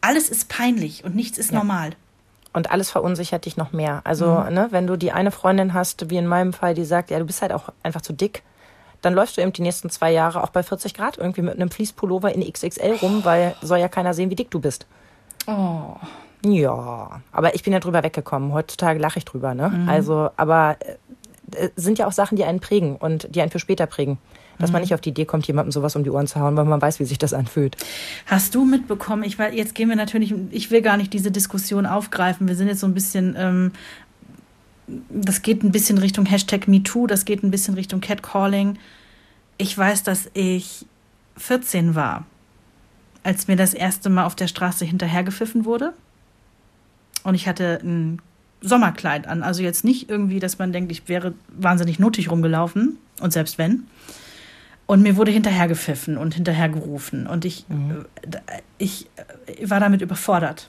[0.00, 1.58] Alles ist peinlich und nichts ist ja.
[1.58, 1.90] normal.
[2.52, 4.00] Und alles verunsichert dich noch mehr.
[4.04, 4.54] Also, mhm.
[4.54, 7.24] ne, wenn du die eine Freundin hast, wie in meinem Fall, die sagt, ja, du
[7.24, 8.42] bist halt auch einfach zu dick,
[9.02, 11.70] dann läufst du eben die nächsten zwei Jahre auch bei 40 Grad irgendwie mit einem
[11.70, 14.86] Fließpullover in XXL rum, weil soll ja keiner sehen, wie dick du bist.
[15.46, 15.96] Oh.
[16.44, 18.52] Ja, aber ich bin ja drüber weggekommen.
[18.52, 19.68] Heutzutage lache ich drüber, ne?
[19.68, 19.88] Mhm.
[19.88, 20.96] Also, aber äh,
[21.76, 24.18] sind ja auch Sachen, die einen prägen und die einen für später prägen.
[24.58, 24.74] Dass mhm.
[24.74, 26.80] man nicht auf die Idee kommt, jemandem sowas um die Ohren zu hauen, weil man
[26.80, 27.76] weiß, wie sich das anfühlt.
[28.26, 31.86] Hast du mitbekommen, ich weiß, jetzt gehen wir natürlich, ich will gar nicht diese Diskussion
[31.86, 32.48] aufgreifen.
[32.48, 33.72] Wir sind jetzt so ein bisschen, ähm,
[35.08, 38.78] das geht ein bisschen Richtung Hashtag MeToo, das geht ein bisschen Richtung Catcalling.
[39.56, 40.86] Ich weiß, dass ich
[41.36, 42.24] 14 war,
[43.22, 45.94] als mir das erste Mal auf der Straße hinterhergepfiffen wurde.
[47.22, 48.20] Und ich hatte ein
[48.60, 49.42] Sommerkleid an.
[49.42, 52.98] Also jetzt nicht irgendwie, dass man denkt, ich wäre wahnsinnig notig rumgelaufen.
[53.20, 53.84] Und selbst wenn.
[54.86, 57.26] Und mir wurde hinterher gepfiffen und hinterher gerufen.
[57.26, 58.06] Und ich, mhm.
[58.78, 59.08] ich,
[59.46, 60.68] ich war damit überfordert.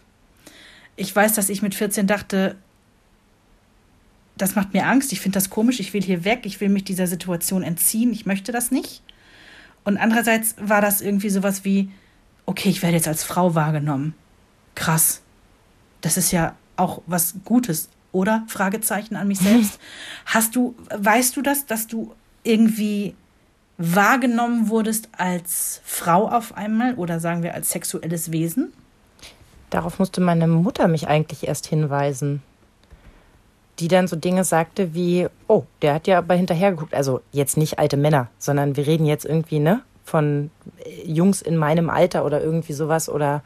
[0.96, 2.56] Ich weiß, dass ich mit 14 dachte,
[4.38, 6.84] das macht mir Angst, ich finde das komisch, ich will hier weg, ich will mich
[6.84, 9.02] dieser Situation entziehen, ich möchte das nicht.
[9.84, 11.90] Und andererseits war das irgendwie sowas wie,
[12.46, 14.14] okay, ich werde jetzt als Frau wahrgenommen.
[14.76, 15.22] Krass.
[16.02, 18.44] Das ist ja auch was Gutes, oder?
[18.48, 19.80] Fragezeichen an mich selbst.
[20.26, 22.14] Hast du, weißt du das, dass du
[22.44, 23.16] irgendwie
[23.78, 28.74] wahrgenommen wurdest als Frau auf einmal oder sagen wir als sexuelles Wesen?
[29.70, 32.44] Darauf musste meine Mutter mich eigentlich erst hinweisen.
[33.80, 36.94] Die dann so Dinge sagte wie, oh, der hat ja aber hinterher geguckt.
[36.94, 40.52] Also jetzt nicht alte Männer, sondern wir reden jetzt irgendwie, ne, von
[41.06, 43.44] Jungs in meinem Alter oder irgendwie sowas oder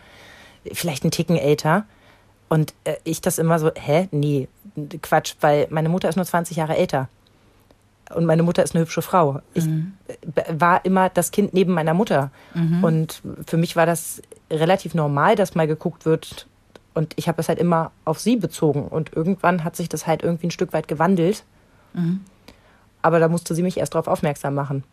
[0.74, 1.86] vielleicht einen Ticken älter.
[2.56, 4.08] Und äh, ich das immer so, hä?
[4.12, 4.48] Nee,
[5.02, 7.10] Quatsch, weil meine Mutter ist nur 20 Jahre älter.
[8.14, 9.42] Und meine Mutter ist eine hübsche Frau.
[9.54, 9.92] Ich mhm.
[10.54, 12.32] war immer das Kind neben meiner Mutter.
[12.54, 12.82] Mhm.
[12.82, 16.48] Und für mich war das relativ normal, dass mal geguckt wird.
[16.94, 18.88] Und ich habe es halt immer auf sie bezogen.
[18.88, 21.44] Und irgendwann hat sich das halt irgendwie ein Stück weit gewandelt.
[21.94, 22.22] Mhm.
[23.02, 24.86] Aber da musste sie mich erst darauf aufmerksam machen.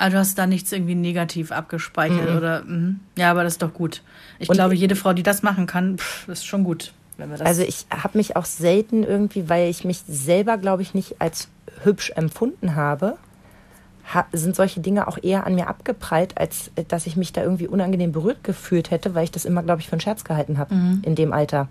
[0.00, 2.36] Also du hast da nichts irgendwie negativ abgespeichert mhm.
[2.36, 2.94] oder mh.
[3.16, 4.02] ja, aber das ist doch gut.
[4.38, 6.94] Ich und glaube, jede Frau, die das machen kann, pff, ist schon gut.
[7.40, 11.48] also ich habe mich auch selten irgendwie, weil ich mich selber, glaube ich, nicht als
[11.84, 13.18] hübsch empfunden habe,
[14.14, 17.42] ha sind solche Dinge auch eher an mir abgeprallt, als äh, dass ich mich da
[17.42, 20.56] irgendwie unangenehm berührt gefühlt hätte, weil ich das immer, glaube ich, für einen Scherz gehalten
[20.56, 21.02] habe mhm.
[21.04, 21.68] in dem Alter.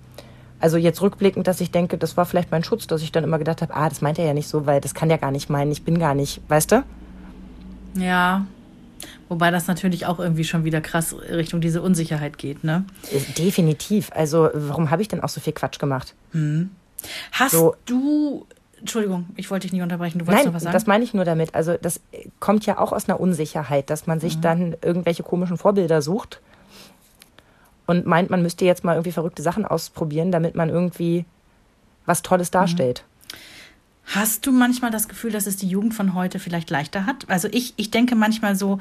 [0.59, 3.39] Also jetzt rückblickend, dass ich denke, das war vielleicht mein Schutz, dass ich dann immer
[3.39, 5.49] gedacht habe, ah, das meint er ja nicht so, weil das kann ja gar nicht
[5.49, 6.83] meinen, ich bin gar nicht, weißt du?
[7.95, 8.45] Ja.
[9.29, 12.83] Wobei das natürlich auch irgendwie schon wieder krass Richtung diese Unsicherheit geht, ne?
[13.11, 14.09] Äh, definitiv.
[14.13, 16.15] Also, warum habe ich denn auch so viel Quatsch gemacht?
[16.31, 16.71] Hm.
[17.31, 17.75] Hast so.
[17.85, 18.45] du.
[18.79, 20.19] Entschuldigung, ich wollte dich nicht unterbrechen.
[20.19, 20.73] Du wolltest Nein, noch was sagen?
[20.73, 21.53] Das meine ich nur damit.
[21.53, 22.01] Also, das
[22.39, 24.41] kommt ja auch aus einer Unsicherheit, dass man sich mhm.
[24.41, 26.41] dann irgendwelche komischen Vorbilder sucht
[27.89, 31.25] und meint, man müsste jetzt mal irgendwie verrückte Sachen ausprobieren, damit man irgendwie
[32.05, 33.03] was Tolles darstellt.
[34.15, 37.29] Hast du manchmal das Gefühl, dass es die Jugend von heute vielleicht leichter hat?
[37.29, 38.79] Also ich, ich denke manchmal so,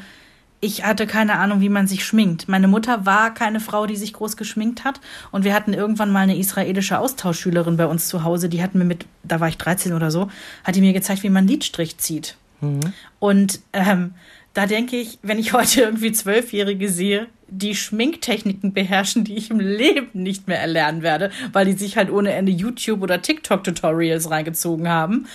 [0.61, 2.49] ich hatte keine Ahnung, wie man sich schminkt.
[2.49, 5.01] Meine Mutter war keine Frau, die sich groß geschminkt hat.
[5.31, 8.85] Und wir hatten irgendwann mal eine israelische Austauschschülerin bei uns zu Hause, die hat mir
[8.85, 10.31] mit, da war ich 13 oder so,
[10.65, 12.37] hat die mir gezeigt, wie man Lidstrich zieht.
[12.63, 12.81] Mhm.
[13.19, 14.15] Und ähm,
[14.55, 19.61] da denke ich, wenn ich heute irgendwie Zwölfjährige sehe, die Schminktechniken beherrschen, die ich im
[19.61, 24.89] Leben nicht mehr erlernen werde, weil die sich halt ohne Ende YouTube oder TikTok-Tutorials reingezogen
[24.89, 25.27] haben.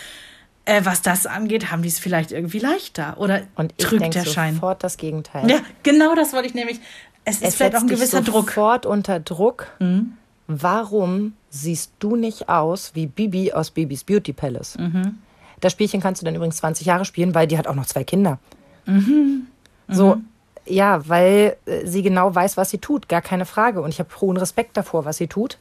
[0.65, 4.25] Äh, was das angeht, haben die es vielleicht irgendwie leichter oder Und ich drückt der
[4.25, 4.53] Schein.
[4.53, 5.49] sofort das Gegenteil.
[5.49, 6.79] Ja, genau das wollte ich nämlich.
[7.25, 8.49] Es, es ist vielleicht auch ein gewisser Druck.
[8.49, 9.67] Sofort unter Druck.
[9.79, 10.13] Mhm.
[10.47, 14.77] Warum siehst du nicht aus wie Bibi aus Bibis Beauty Palace?
[14.77, 15.17] Mhm.
[15.59, 18.03] Das Spielchen kannst du dann übrigens 20 Jahre spielen, weil die hat auch noch zwei
[18.03, 18.39] Kinder.
[18.85, 19.47] Mhm.
[19.87, 20.25] So, mhm.
[20.65, 23.81] Ja, weil äh, sie genau weiß, was sie tut, gar keine Frage.
[23.81, 25.57] Und ich habe hohen Respekt davor, was sie tut.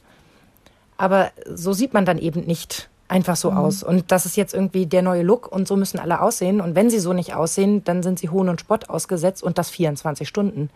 [0.97, 3.57] Aber so sieht man dann eben nicht einfach so mhm.
[3.57, 3.83] aus.
[3.83, 6.61] Und das ist jetzt irgendwie der neue Look und so müssen alle aussehen.
[6.61, 9.69] Und wenn sie so nicht aussehen, dann sind sie Hohn und Spott ausgesetzt und das
[9.69, 10.69] 24 Stunden.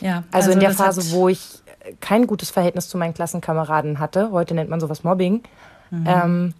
[0.00, 1.62] Ja, also, also in der Phase, wo ich
[2.00, 5.42] kein gutes Verhältnis zu meinen Klassenkameraden hatte, heute nennt man sowas Mobbing,
[5.90, 6.04] mhm.
[6.06, 6.54] ähm,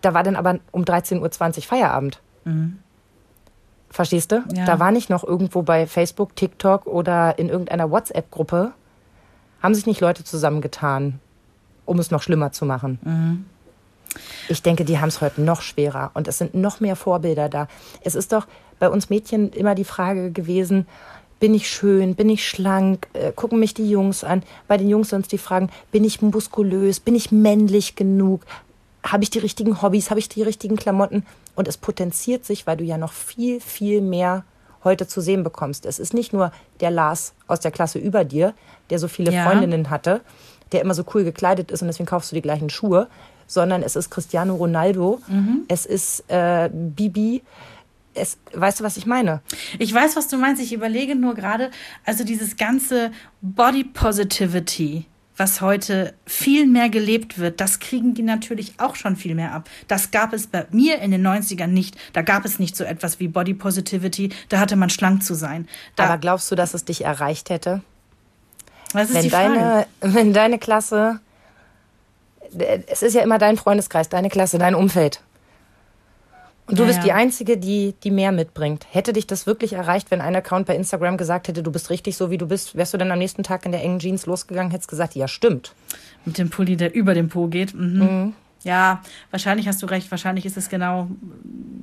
[0.00, 2.20] da war dann aber um 13.20 Uhr Feierabend.
[2.44, 2.78] Mhm.
[3.90, 4.42] Verstehst du?
[4.54, 4.64] Ja.
[4.64, 8.72] Da war nicht noch irgendwo bei Facebook, TikTok oder in irgendeiner WhatsApp-Gruppe,
[9.62, 11.20] haben sich nicht Leute zusammengetan,
[11.84, 12.98] um es noch schlimmer zu machen.
[13.02, 13.44] Mhm.
[14.48, 17.68] Ich denke, die haben es heute noch schwerer und es sind noch mehr Vorbilder da.
[18.02, 18.46] Es ist doch
[18.78, 20.86] bei uns Mädchen immer die Frage gewesen,
[21.40, 24.42] bin ich schön, bin ich schlank, äh, gucken mich die Jungs an.
[24.66, 28.42] Bei den Jungs sonst die Fragen, bin ich muskulös, bin ich männlich genug,
[29.04, 31.24] habe ich die richtigen Hobbys, habe ich die richtigen Klamotten
[31.58, 34.44] und es potenziert sich, weil du ja noch viel, viel mehr
[34.84, 35.86] heute zu sehen bekommst.
[35.86, 38.54] Es ist nicht nur der Lars aus der Klasse über dir,
[38.90, 39.44] der so viele ja.
[39.44, 40.20] Freundinnen hatte,
[40.70, 43.08] der immer so cool gekleidet ist und deswegen kaufst du die gleichen Schuhe,
[43.48, 45.64] sondern es ist Cristiano Ronaldo, mhm.
[45.66, 47.42] es ist äh, Bibi.
[48.14, 49.42] Es, weißt du, was ich meine?
[49.80, 50.62] Ich weiß, was du meinst.
[50.62, 51.72] Ich überlege nur gerade,
[52.04, 55.06] also dieses ganze Body Positivity,
[55.38, 59.68] was heute viel mehr gelebt wird, das kriegen die natürlich auch schon viel mehr ab.
[59.86, 61.96] Das gab es bei mir in den 90ern nicht.
[62.12, 64.30] Da gab es nicht so etwas wie Body Positivity.
[64.48, 65.68] Da hatte man schlank zu sein.
[65.96, 67.82] Da Aber glaubst du, dass es dich erreicht hätte?
[68.92, 69.54] Was ist wenn die Frage?
[69.54, 71.20] Deine, wenn deine Klasse,
[72.86, 75.22] es ist ja immer dein Freundeskreis, deine Klasse, dein Umfeld.
[76.68, 78.86] Und du Ja, bist die Einzige, die, die mehr mitbringt.
[78.90, 82.16] Hätte dich das wirklich erreicht, wenn ein Account bei Instagram gesagt hätte, du bist richtig
[82.16, 84.70] so, wie du bist, wärst du dann am nächsten Tag in der engen Jeans losgegangen,
[84.70, 85.72] hättest gesagt, ja, stimmt.
[86.26, 87.74] Mit dem Pulli, der über dem Po geht.
[87.74, 88.34] Mhm.
[88.64, 90.10] Ja, wahrscheinlich hast du recht.
[90.10, 91.08] Wahrscheinlich ist es genau.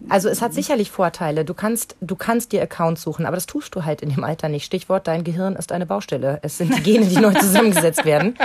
[0.09, 1.45] Also es hat sicherlich Vorteile.
[1.45, 4.49] Du kannst, du kannst dir Accounts suchen, aber das tust du halt in dem Alter
[4.49, 4.65] nicht.
[4.65, 6.39] Stichwort, dein Gehirn ist eine Baustelle.
[6.43, 8.35] Es sind die Gene, die neu zusammengesetzt werden.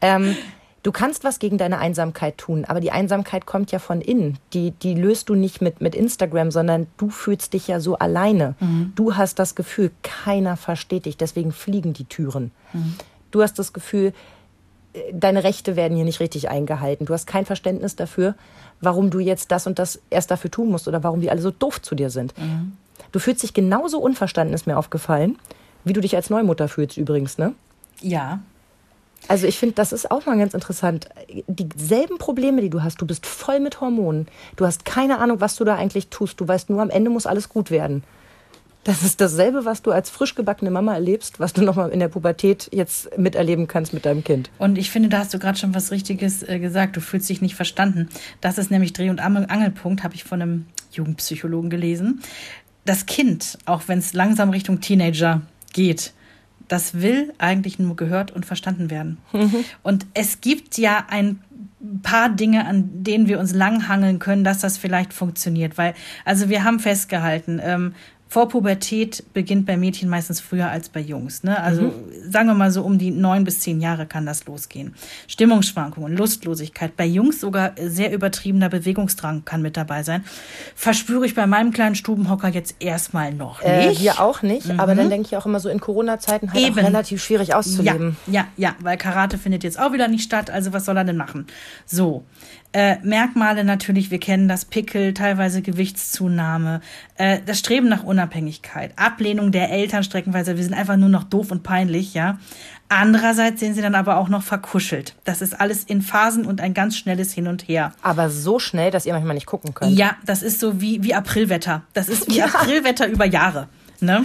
[0.00, 0.36] Ähm,
[0.82, 4.38] du kannst was gegen deine Einsamkeit tun, aber die Einsamkeit kommt ja von innen.
[4.52, 8.54] Die, die löst du nicht mit, mit Instagram, sondern du fühlst dich ja so alleine.
[8.94, 12.50] Du hast das Gefühl, keiner versteht dich, deswegen fliegen die Türen.
[13.30, 14.12] Du hast das Gefühl,
[15.12, 17.06] deine Rechte werden hier nicht richtig eingehalten.
[17.06, 18.34] Du hast kein Verständnis dafür,
[18.80, 21.50] warum du jetzt das und das erst dafür tun musst oder warum die alle so
[21.50, 22.34] doof zu dir sind.
[23.12, 25.38] Du fühlst dich genauso unverstanden, ist mir aufgefallen,
[25.84, 27.54] wie du dich als Neumutter fühlst übrigens, ne?
[28.00, 28.40] Ja.
[29.28, 31.08] Also ich finde, das ist auch mal ganz interessant.
[31.46, 34.26] Dieselben Probleme, die du hast, du bist voll mit Hormonen.
[34.56, 36.40] Du hast keine Ahnung, was du da eigentlich tust.
[36.40, 38.02] Du weißt nur, am Ende muss alles gut werden.
[38.82, 42.08] Das ist dasselbe, was du als frisch gebackene Mama erlebst, was du nochmal in der
[42.08, 44.50] Pubertät jetzt miterleben kannst mit deinem Kind.
[44.58, 46.96] Und ich finde, da hast du gerade schon was Richtiges äh, gesagt.
[46.96, 48.08] Du fühlst dich nicht verstanden.
[48.40, 52.22] Das ist nämlich Dreh- und Angel- Angelpunkt, habe ich von einem Jugendpsychologen gelesen.
[52.86, 55.42] Das Kind, auch wenn es langsam Richtung Teenager
[55.74, 56.14] geht,
[56.70, 59.18] das will eigentlich nur gehört und verstanden werden.
[59.82, 61.40] Und es gibt ja ein
[62.02, 65.76] paar Dinge, an denen wir uns langhangeln können, dass das vielleicht funktioniert.
[65.78, 65.94] Weil,
[66.24, 67.94] also wir haben festgehalten, ähm,
[68.32, 71.42] vor Pubertät beginnt bei Mädchen meistens früher als bei Jungs.
[71.42, 71.60] Ne?
[71.60, 71.92] Also
[72.28, 74.94] sagen wir mal so um die neun bis zehn Jahre kann das losgehen.
[75.26, 76.96] Stimmungsschwankungen, Lustlosigkeit.
[76.96, 80.24] Bei Jungs sogar sehr übertriebener Bewegungsdrang kann mit dabei sein.
[80.76, 84.00] Verspüre ich bei meinem kleinen Stubenhocker jetzt erstmal noch Äh, nicht.
[84.02, 86.78] wir auch nicht, aber dann denke ich auch immer so in Corona-Zeiten halt Eben.
[86.78, 88.16] auch relativ schwierig auszuleben.
[88.28, 91.02] Ja, ja, ja, weil Karate findet jetzt auch wieder nicht statt, also was soll er
[91.04, 91.48] denn machen?
[91.84, 92.22] So.
[92.72, 96.80] Äh, Merkmale natürlich, wir kennen das Pickel, teilweise Gewichtszunahme,
[97.16, 101.50] äh, das Streben nach Unabhängigkeit, Ablehnung der Eltern streckenweise, wir sind einfach nur noch doof
[101.50, 102.38] und peinlich, ja.
[102.88, 105.14] Andererseits sind sie dann aber auch noch verkuschelt.
[105.24, 107.92] Das ist alles in Phasen und ein ganz schnelles Hin und Her.
[108.02, 109.96] Aber so schnell, dass ihr manchmal nicht gucken könnt.
[109.96, 111.82] Ja, das ist so wie, wie Aprilwetter.
[111.92, 113.68] Das ist wie Aprilwetter über Jahre.
[114.00, 114.24] Ne?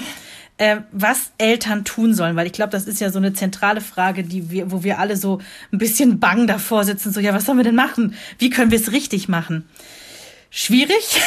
[0.57, 4.23] Äh, was Eltern tun sollen, weil ich glaube, das ist ja so eine zentrale Frage,
[4.23, 5.39] die wir, wo wir alle so
[5.73, 8.15] ein bisschen bang davor sitzen, so, ja, was sollen wir denn machen?
[8.37, 9.67] Wie können wir es richtig machen?
[10.49, 11.21] Schwierig.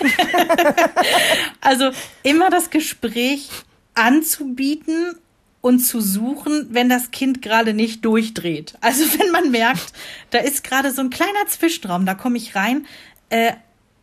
[1.60, 1.90] also
[2.24, 3.48] immer das Gespräch
[3.94, 5.14] anzubieten
[5.60, 8.74] und zu suchen, wenn das Kind gerade nicht durchdreht.
[8.80, 9.92] Also wenn man merkt,
[10.30, 12.86] da ist gerade so ein kleiner Zwischenraum, da komme ich rein,
[13.30, 13.52] äh,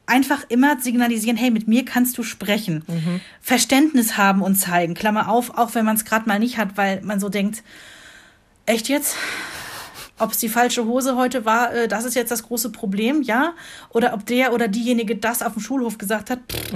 [0.06, 2.84] einfach immer signalisieren, hey, mit mir kannst du sprechen.
[3.42, 4.94] Verständnis haben und zeigen.
[4.94, 7.64] Klammer auf, auch wenn man es gerade mal nicht hat, weil man so denkt,
[8.66, 9.16] echt jetzt?
[10.20, 13.54] Ob es die falsche Hose heute war, äh, das ist jetzt das große Problem, ja?
[13.90, 16.40] Oder ob der oder diejenige das auf dem Schulhof gesagt hat.
[16.52, 16.72] Pff.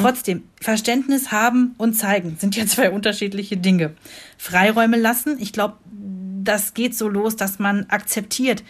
[0.00, 3.94] Trotzdem, Verständnis haben und zeigen sind ja zwei unterschiedliche Dinge.
[4.38, 5.78] Freiräume lassen, ich glaube,
[6.44, 8.62] das geht so los, dass man akzeptiert,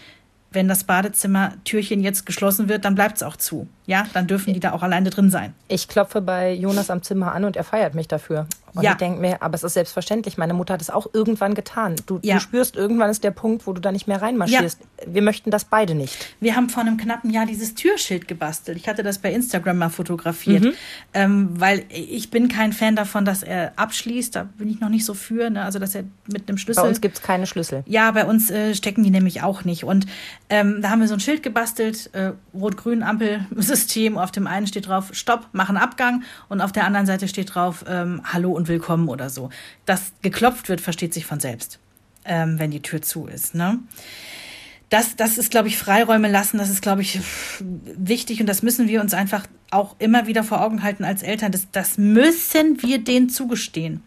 [0.56, 3.68] wenn das Badezimmer-Türchen jetzt geschlossen wird, dann bleibt es auch zu.
[3.86, 5.54] Ja, dann dürfen die da auch alleine drin sein.
[5.68, 8.46] Ich klopfe bei Jonas am Zimmer an und er feiert mich dafür.
[8.74, 8.90] Und Ja.
[8.90, 10.36] ich denke mir, aber es ist selbstverständlich.
[10.38, 11.94] Meine Mutter hat es auch irgendwann getan.
[12.06, 12.34] Du, Ja.
[12.34, 14.80] du spürst, irgendwann ist der Punkt, wo du da nicht mehr reinmarschierst.
[15.06, 16.16] Wir möchten das beide nicht.
[16.40, 18.76] Wir haben vor einem knappen Jahr dieses Türschild gebastelt.
[18.76, 20.72] Ich hatte das bei Instagram mal fotografiert, Mhm.
[21.14, 24.34] ähm, weil ich bin kein Fan davon, dass er abschließt.
[24.34, 25.48] Da bin ich noch nicht so für.
[25.48, 25.62] Ne?
[25.62, 26.82] Also, dass er mit einem Schlüssel.
[26.82, 27.82] Bei uns gibt es keine Schlüssel.
[27.86, 29.84] Ja, bei uns äh, stecken die nämlich auch nicht.
[29.84, 30.06] Und
[30.48, 34.16] ähm, da haben wir so ein Schild gebastelt, äh, Rot-Grün-Ampelsystem.
[34.16, 36.22] Auf dem einen steht drauf, Stopp, machen Abgang.
[36.48, 39.50] Und auf der anderen Seite steht drauf, ähm, Hallo und Willkommen oder so.
[39.86, 41.80] Dass geklopft wird, versteht sich von selbst,
[42.24, 43.56] ähm, wenn die Tür zu ist.
[43.56, 43.80] Ne?
[44.88, 46.58] Das, das ist, glaube ich, Freiräume lassen.
[46.58, 47.18] Das ist, glaube ich,
[47.60, 48.40] wichtig.
[48.40, 51.50] Und das müssen wir uns einfach auch immer wieder vor Augen halten als Eltern.
[51.50, 54.04] Das, das müssen wir denen zugestehen.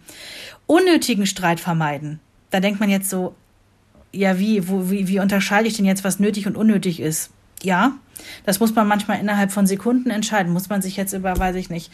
[0.68, 2.22] Unnötigen Streit vermeiden.
[2.50, 3.36] Da denkt man jetzt so,
[4.12, 7.32] ja, wie, wo, wie, wie unterscheide ich denn jetzt, was nötig und unnötig ist?
[7.62, 7.94] Ja,
[8.46, 10.54] das muss man manchmal innerhalb von Sekunden entscheiden.
[10.54, 11.92] Muss man sich jetzt über, weiß ich nicht,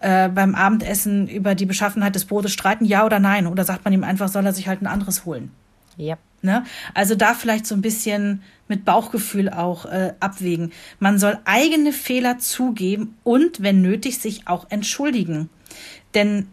[0.00, 3.46] äh, beim Abendessen über die Beschaffenheit des Brotes streiten, ja oder nein?
[3.46, 5.50] Oder sagt man ihm einfach, soll er sich halt ein anderes holen?
[5.96, 6.16] Ja.
[6.40, 6.64] Ne?
[6.94, 10.72] Also da vielleicht so ein bisschen mit Bauchgefühl auch äh, abwägen.
[11.00, 15.50] Man soll eigene Fehler zugeben und, wenn nötig, sich auch entschuldigen.
[16.14, 16.46] Denn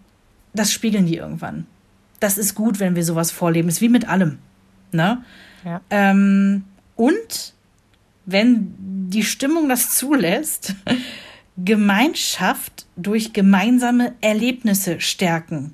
[0.53, 1.67] das spiegeln die irgendwann.
[2.19, 3.69] Das ist gut, wenn wir sowas vorleben.
[3.69, 4.39] Ist wie mit allem.
[4.91, 5.23] Ne?
[5.63, 5.81] Ja.
[5.89, 6.65] Ähm,
[6.95, 7.53] und
[8.25, 8.73] wenn
[9.09, 10.75] die Stimmung das zulässt,
[11.57, 15.73] Gemeinschaft durch gemeinsame Erlebnisse stärken.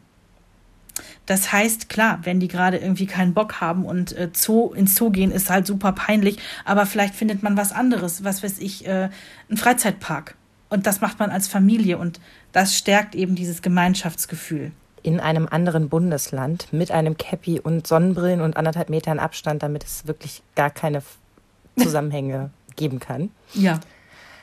[1.26, 5.12] Das heißt, klar, wenn die gerade irgendwie keinen Bock haben und äh, Zoo, ins Zoo
[5.12, 9.10] gehen, ist halt super peinlich, aber vielleicht findet man was anderes, was weiß ich, äh,
[9.50, 10.36] ein Freizeitpark.
[10.70, 12.20] Und das macht man als Familie und
[12.52, 14.72] das stärkt eben dieses Gemeinschaftsgefühl.
[15.04, 20.08] In einem anderen Bundesland mit einem Cappy und Sonnenbrillen und anderthalb Metern Abstand, damit es
[20.08, 21.02] wirklich gar keine
[21.78, 23.32] Zusammenhänge geben kann.
[23.54, 23.80] Ja.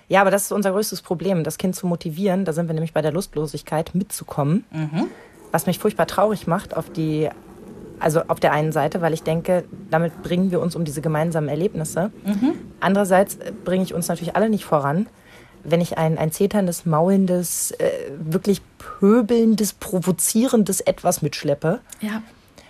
[0.08, 2.44] Ja, aber das ist unser größtes Problem, das Kind zu motivieren.
[2.44, 4.64] Da sind wir nämlich bei der Lustlosigkeit mitzukommen.
[4.70, 5.08] Mhm.
[5.52, 7.28] Was mich furchtbar traurig macht auf die,
[8.00, 11.48] also auf der einen Seite, weil ich denke, damit bringen wir uns um diese gemeinsamen
[11.48, 12.10] Erlebnisse.
[12.24, 12.54] Mhm.
[12.80, 15.06] Andererseits bringe ich uns natürlich alle nicht voran,
[15.70, 21.80] wenn ich ein, ein zeterndes, maulendes, äh, wirklich pöbelndes, provozierendes Etwas mitschleppe.
[22.00, 22.22] Ja.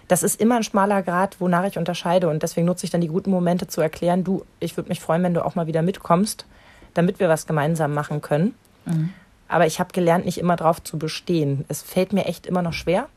[0.09, 2.29] Das ist immer ein schmaler Grad, wonach ich unterscheide.
[2.29, 5.23] Und deswegen nutze ich dann die guten Momente zu erklären, du, ich würde mich freuen,
[5.23, 6.47] wenn du auch mal wieder mitkommst,
[6.95, 8.55] damit wir was gemeinsam machen können.
[8.87, 9.11] Mhm.
[9.49, 11.65] Aber ich habe gelernt, nicht immer drauf zu bestehen.
[11.69, 13.09] Es fällt mir echt immer noch schwer.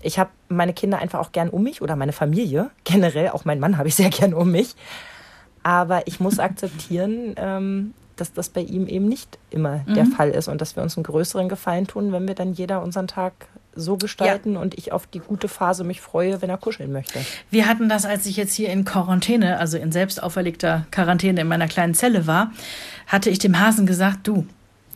[0.00, 2.70] Ich habe meine Kinder einfach auch gern um mich oder meine Familie.
[2.84, 4.74] Generell, auch meinen Mann habe ich sehr gern um mich.
[5.64, 9.94] Aber ich muss akzeptieren, ähm, dass das bei ihm eben nicht immer mhm.
[9.94, 12.82] der Fall ist und dass wir uns einen größeren Gefallen tun, wenn wir dann jeder
[12.82, 13.32] unseren Tag
[13.74, 14.60] so gestalten ja.
[14.60, 17.18] und ich auf die gute Phase mich freue, wenn er kuscheln möchte.
[17.50, 21.48] Wir hatten das, als ich jetzt hier in Quarantäne, also in selbst auferlegter Quarantäne in
[21.48, 22.52] meiner kleinen Zelle war,
[23.06, 24.46] hatte ich dem Hasen gesagt, du,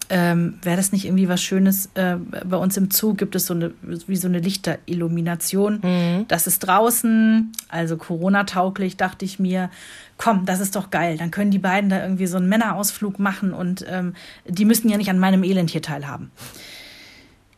[0.09, 1.91] ähm, wäre das nicht irgendwie was Schönes?
[1.95, 5.81] Äh, bei uns im Zoo gibt es so eine, wie so eine Lichterillumination.
[5.83, 6.29] Mhm.
[6.29, 9.71] Das ist draußen, also Corona-tauglich, dachte ich mir.
[10.19, 11.19] Komm, das ist doch geil.
[11.19, 14.15] Dann können die beiden da irgendwie so einen Männerausflug machen und ähm,
[14.47, 16.31] die müssen ja nicht an meinem Elend hier teilhaben.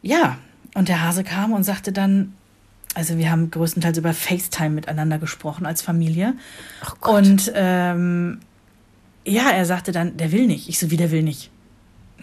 [0.02, 0.38] Ja,
[0.74, 2.34] und der Hase kam und sagte dann,
[2.94, 6.34] also wir haben größtenteils über FaceTime miteinander gesprochen als Familie.
[7.00, 8.40] Und ähm,
[9.24, 10.68] ja, er sagte dann, der will nicht.
[10.68, 11.50] Ich so, wie der will nicht?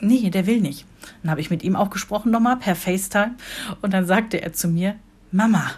[0.02, 0.86] nee, der will nicht.
[1.22, 3.36] Dann habe ich mit ihm auch gesprochen nochmal per FaceTime
[3.82, 4.96] und dann sagte er zu mir,
[5.32, 5.72] Mama,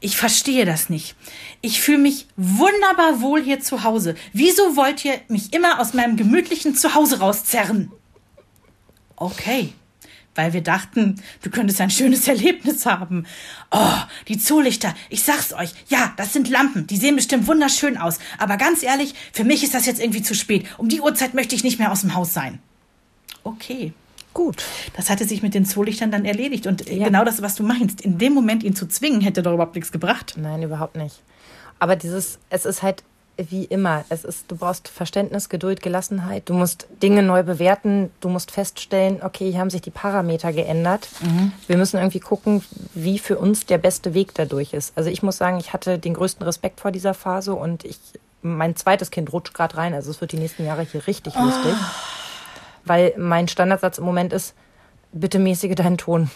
[0.00, 1.16] ich verstehe das nicht.
[1.60, 4.14] Ich fühle mich wunderbar wohl hier zu Hause.
[4.32, 7.90] Wieso wollt ihr mich immer aus meinem gemütlichen Zuhause rauszerren?
[9.16, 9.72] Okay,
[10.34, 13.26] weil wir dachten, du könntest ein schönes Erlebnis haben.
[13.72, 18.18] Oh, die Zoolichter, ich sag's euch, ja, das sind Lampen, die sehen bestimmt wunderschön aus.
[18.38, 20.66] Aber ganz ehrlich, für mich ist das jetzt irgendwie zu spät.
[20.78, 22.60] Um die Uhrzeit möchte ich nicht mehr aus dem Haus sein
[23.48, 23.92] okay.
[24.34, 24.62] Gut.
[24.96, 26.66] Das hatte sich mit den Zoolichtern dann erledigt.
[26.66, 27.06] Und ja.
[27.06, 29.92] genau das, was du meinst, in dem Moment ihn zu zwingen, hätte doch überhaupt nichts
[29.92, 30.34] gebracht.
[30.36, 31.22] Nein, überhaupt nicht.
[31.78, 33.02] Aber dieses, es ist halt
[33.36, 34.04] wie immer.
[34.08, 36.48] Es ist, du brauchst Verständnis, Geduld, Gelassenheit.
[36.48, 38.10] Du musst Dinge neu bewerten.
[38.20, 41.08] Du musst feststellen, okay, hier haben sich die Parameter geändert.
[41.20, 41.52] Mhm.
[41.68, 42.64] Wir müssen irgendwie gucken,
[42.94, 44.92] wie für uns der beste Weg dadurch ist.
[44.96, 47.98] Also ich muss sagen, ich hatte den größten Respekt vor dieser Phase und ich,
[48.42, 49.94] mein zweites Kind rutscht gerade rein.
[49.94, 51.44] Also es wird die nächsten Jahre hier richtig oh.
[51.44, 51.74] lustig
[52.88, 54.54] weil mein Standardsatz im Moment ist,
[55.12, 56.30] bitte mäßige deinen Ton.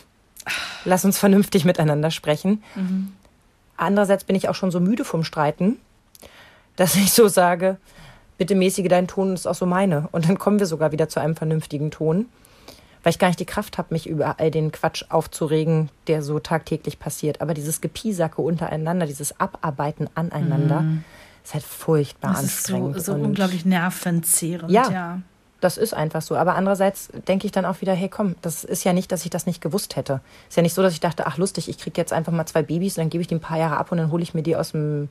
[0.85, 2.63] Lass uns vernünftig miteinander sprechen.
[2.75, 3.13] Mhm.
[3.77, 5.77] Andererseits bin ich auch schon so müde vom Streiten,
[6.77, 7.79] dass ich so sage,
[8.39, 10.09] bitte mäßige deinen Ton, ist auch so meine.
[10.13, 12.27] Und dann kommen wir sogar wieder zu einem vernünftigen Ton,
[13.03, 16.39] weil ich gar nicht die Kraft habe, mich über all den Quatsch aufzuregen, der so
[16.39, 17.41] tagtäglich passiert.
[17.41, 21.05] Aber dieses Gepiesacke untereinander, dieses Abarbeiten aneinander, mhm.
[21.45, 22.97] ist halt furchtbar das anstrengend.
[22.97, 24.71] Ist so, so unglaublich nervenzehrend.
[24.71, 25.21] Ja, ja,
[25.63, 26.37] das ist einfach so.
[26.37, 29.31] Aber andererseits denke ich dann auch wieder, hey komm, das ist ja nicht, dass ich
[29.31, 30.21] das nicht gewusst hätte.
[30.49, 32.63] Ist ja nicht so, dass ich dachte, ach lustig, ich kriege jetzt einfach mal zwei
[32.63, 34.43] Babys und dann gebe ich die ein paar Jahre ab und dann hole ich mir
[34.43, 35.09] die aus dem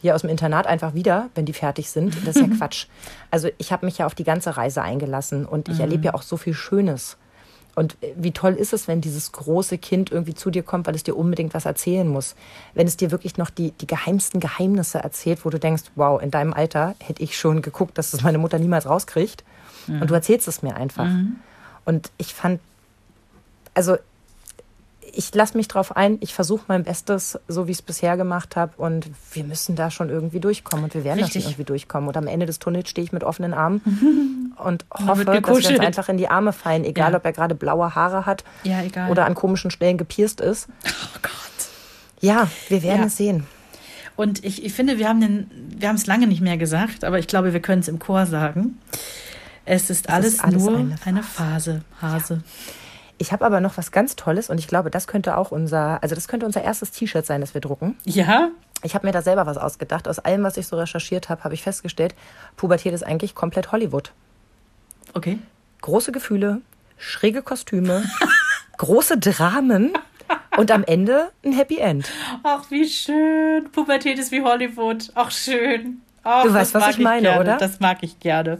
[0.00, 2.26] hier aus dem Internat einfach wieder, wenn die fertig sind.
[2.26, 2.86] Das ist ja Quatsch.
[3.30, 5.82] Also ich habe mich ja auf die ganze Reise eingelassen und ich mhm.
[5.82, 7.16] erlebe ja auch so viel Schönes.
[7.74, 11.04] Und wie toll ist es, wenn dieses große Kind irgendwie zu dir kommt, weil es
[11.04, 12.34] dir unbedingt was erzählen muss.
[12.74, 16.30] Wenn es dir wirklich noch die, die geheimsten Geheimnisse erzählt, wo du denkst, wow, in
[16.30, 19.42] deinem Alter hätte ich schon geguckt, dass das meine Mutter niemals rauskriegt.
[19.86, 20.02] Mhm.
[20.02, 21.06] Und du erzählst es mir einfach.
[21.06, 21.36] Mhm.
[21.86, 22.60] Und ich fand,
[23.72, 23.96] also
[25.14, 28.56] ich lasse mich drauf ein, ich versuche mein Bestes, so wie ich es bisher gemacht
[28.56, 28.72] habe.
[28.76, 30.84] Und wir müssen da schon irgendwie durchkommen.
[30.84, 31.34] Und wir werden Richtig.
[31.34, 32.08] da schon irgendwie durchkommen.
[32.08, 35.80] Und am Ende des Tunnels stehe ich mit offenen Armen und hoffe, dass wir uns
[35.80, 37.18] einfach in die Arme fallen, egal ja.
[37.18, 40.68] ob er gerade blaue Haare hat ja, oder an komischen Stellen gepierst ist.
[41.14, 41.32] Oh Gott.
[42.20, 43.06] Ja, wir werden ja.
[43.06, 43.46] es sehen.
[44.16, 47.60] Und ich, ich finde, wir haben es lange nicht mehr gesagt, aber ich glaube, wir
[47.60, 48.78] können es im Chor sagen.
[49.64, 52.42] Es ist, es alles, ist alles, nur eine Phase, eine Phase Hase.
[53.22, 56.16] Ich habe aber noch was ganz Tolles und ich glaube, das könnte auch unser, also
[56.16, 57.96] das könnte unser erstes T-Shirt sein, das wir drucken.
[58.02, 58.50] Ja.
[58.82, 60.08] Ich habe mir da selber was ausgedacht.
[60.08, 62.16] Aus allem, was ich so recherchiert habe, habe ich festgestellt,
[62.56, 64.10] Pubertät ist eigentlich komplett Hollywood.
[65.14, 65.38] Okay.
[65.82, 66.62] Große Gefühle,
[66.98, 68.02] schräge Kostüme,
[68.78, 69.92] große Dramen
[70.56, 72.10] und am Ende ein Happy End.
[72.42, 73.70] Ach, wie schön.
[73.70, 75.12] Pubertät ist wie Hollywood.
[75.14, 76.02] Ach, schön.
[76.24, 77.40] Oh, du weißt, was ich meine, gerne.
[77.40, 77.56] oder?
[77.56, 78.58] Das mag ich gerne.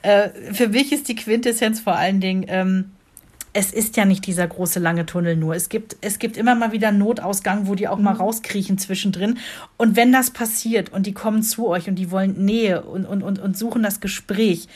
[0.00, 2.92] Äh, für mich ist die Quintessenz vor allen Dingen, ähm,
[3.52, 5.54] es ist ja nicht dieser große lange Tunnel nur.
[5.54, 9.38] Es gibt, es gibt immer mal wieder einen Notausgang, wo die auch mal rauskriechen zwischendrin.
[9.76, 13.22] Und wenn das passiert und die kommen zu euch und die wollen Nähe und, und,
[13.22, 14.68] und, und suchen das Gespräch,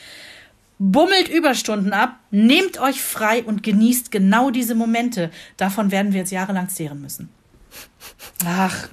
[0.79, 5.29] bummelt Überstunden ab, nehmt euch frei und genießt genau diese Momente.
[5.57, 7.29] Davon werden wir jetzt jahrelang zehren müssen.
[8.45, 8.89] Ach,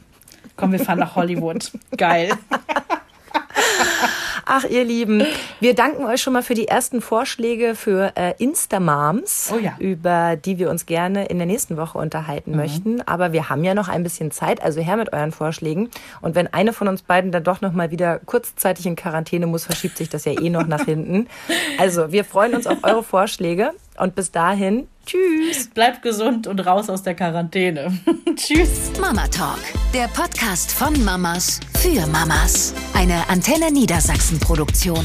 [0.57, 1.73] komm, wir fahren nach Hollywood.
[1.97, 2.31] Geil.
[4.53, 5.25] Ach, ihr Lieben,
[5.61, 9.77] wir danken euch schon mal für die ersten Vorschläge für äh, Instamoms, Oh ja.
[9.79, 13.01] über die wir uns gerne in der nächsten Woche unterhalten möchten.
[13.07, 15.89] Aber wir haben ja noch ein bisschen Zeit, also her mit euren Vorschlägen.
[16.21, 19.67] Und wenn eine von uns beiden dann doch noch mal wieder kurzzeitig in Quarantäne muss,
[19.67, 21.29] verschiebt sich das ja eh noch nach hinten.
[21.79, 25.69] Also, wir freuen uns auf eure Vorschläge und bis dahin, tschüss.
[25.69, 27.99] Bleibt gesund und raus aus der Quarantäne.
[28.37, 28.93] Tschüss.
[29.01, 29.59] Mama Talk,
[29.95, 32.75] der Podcast von Mamas für Mamas.
[32.95, 35.05] Eine Antenne Niedersachsen Produktion.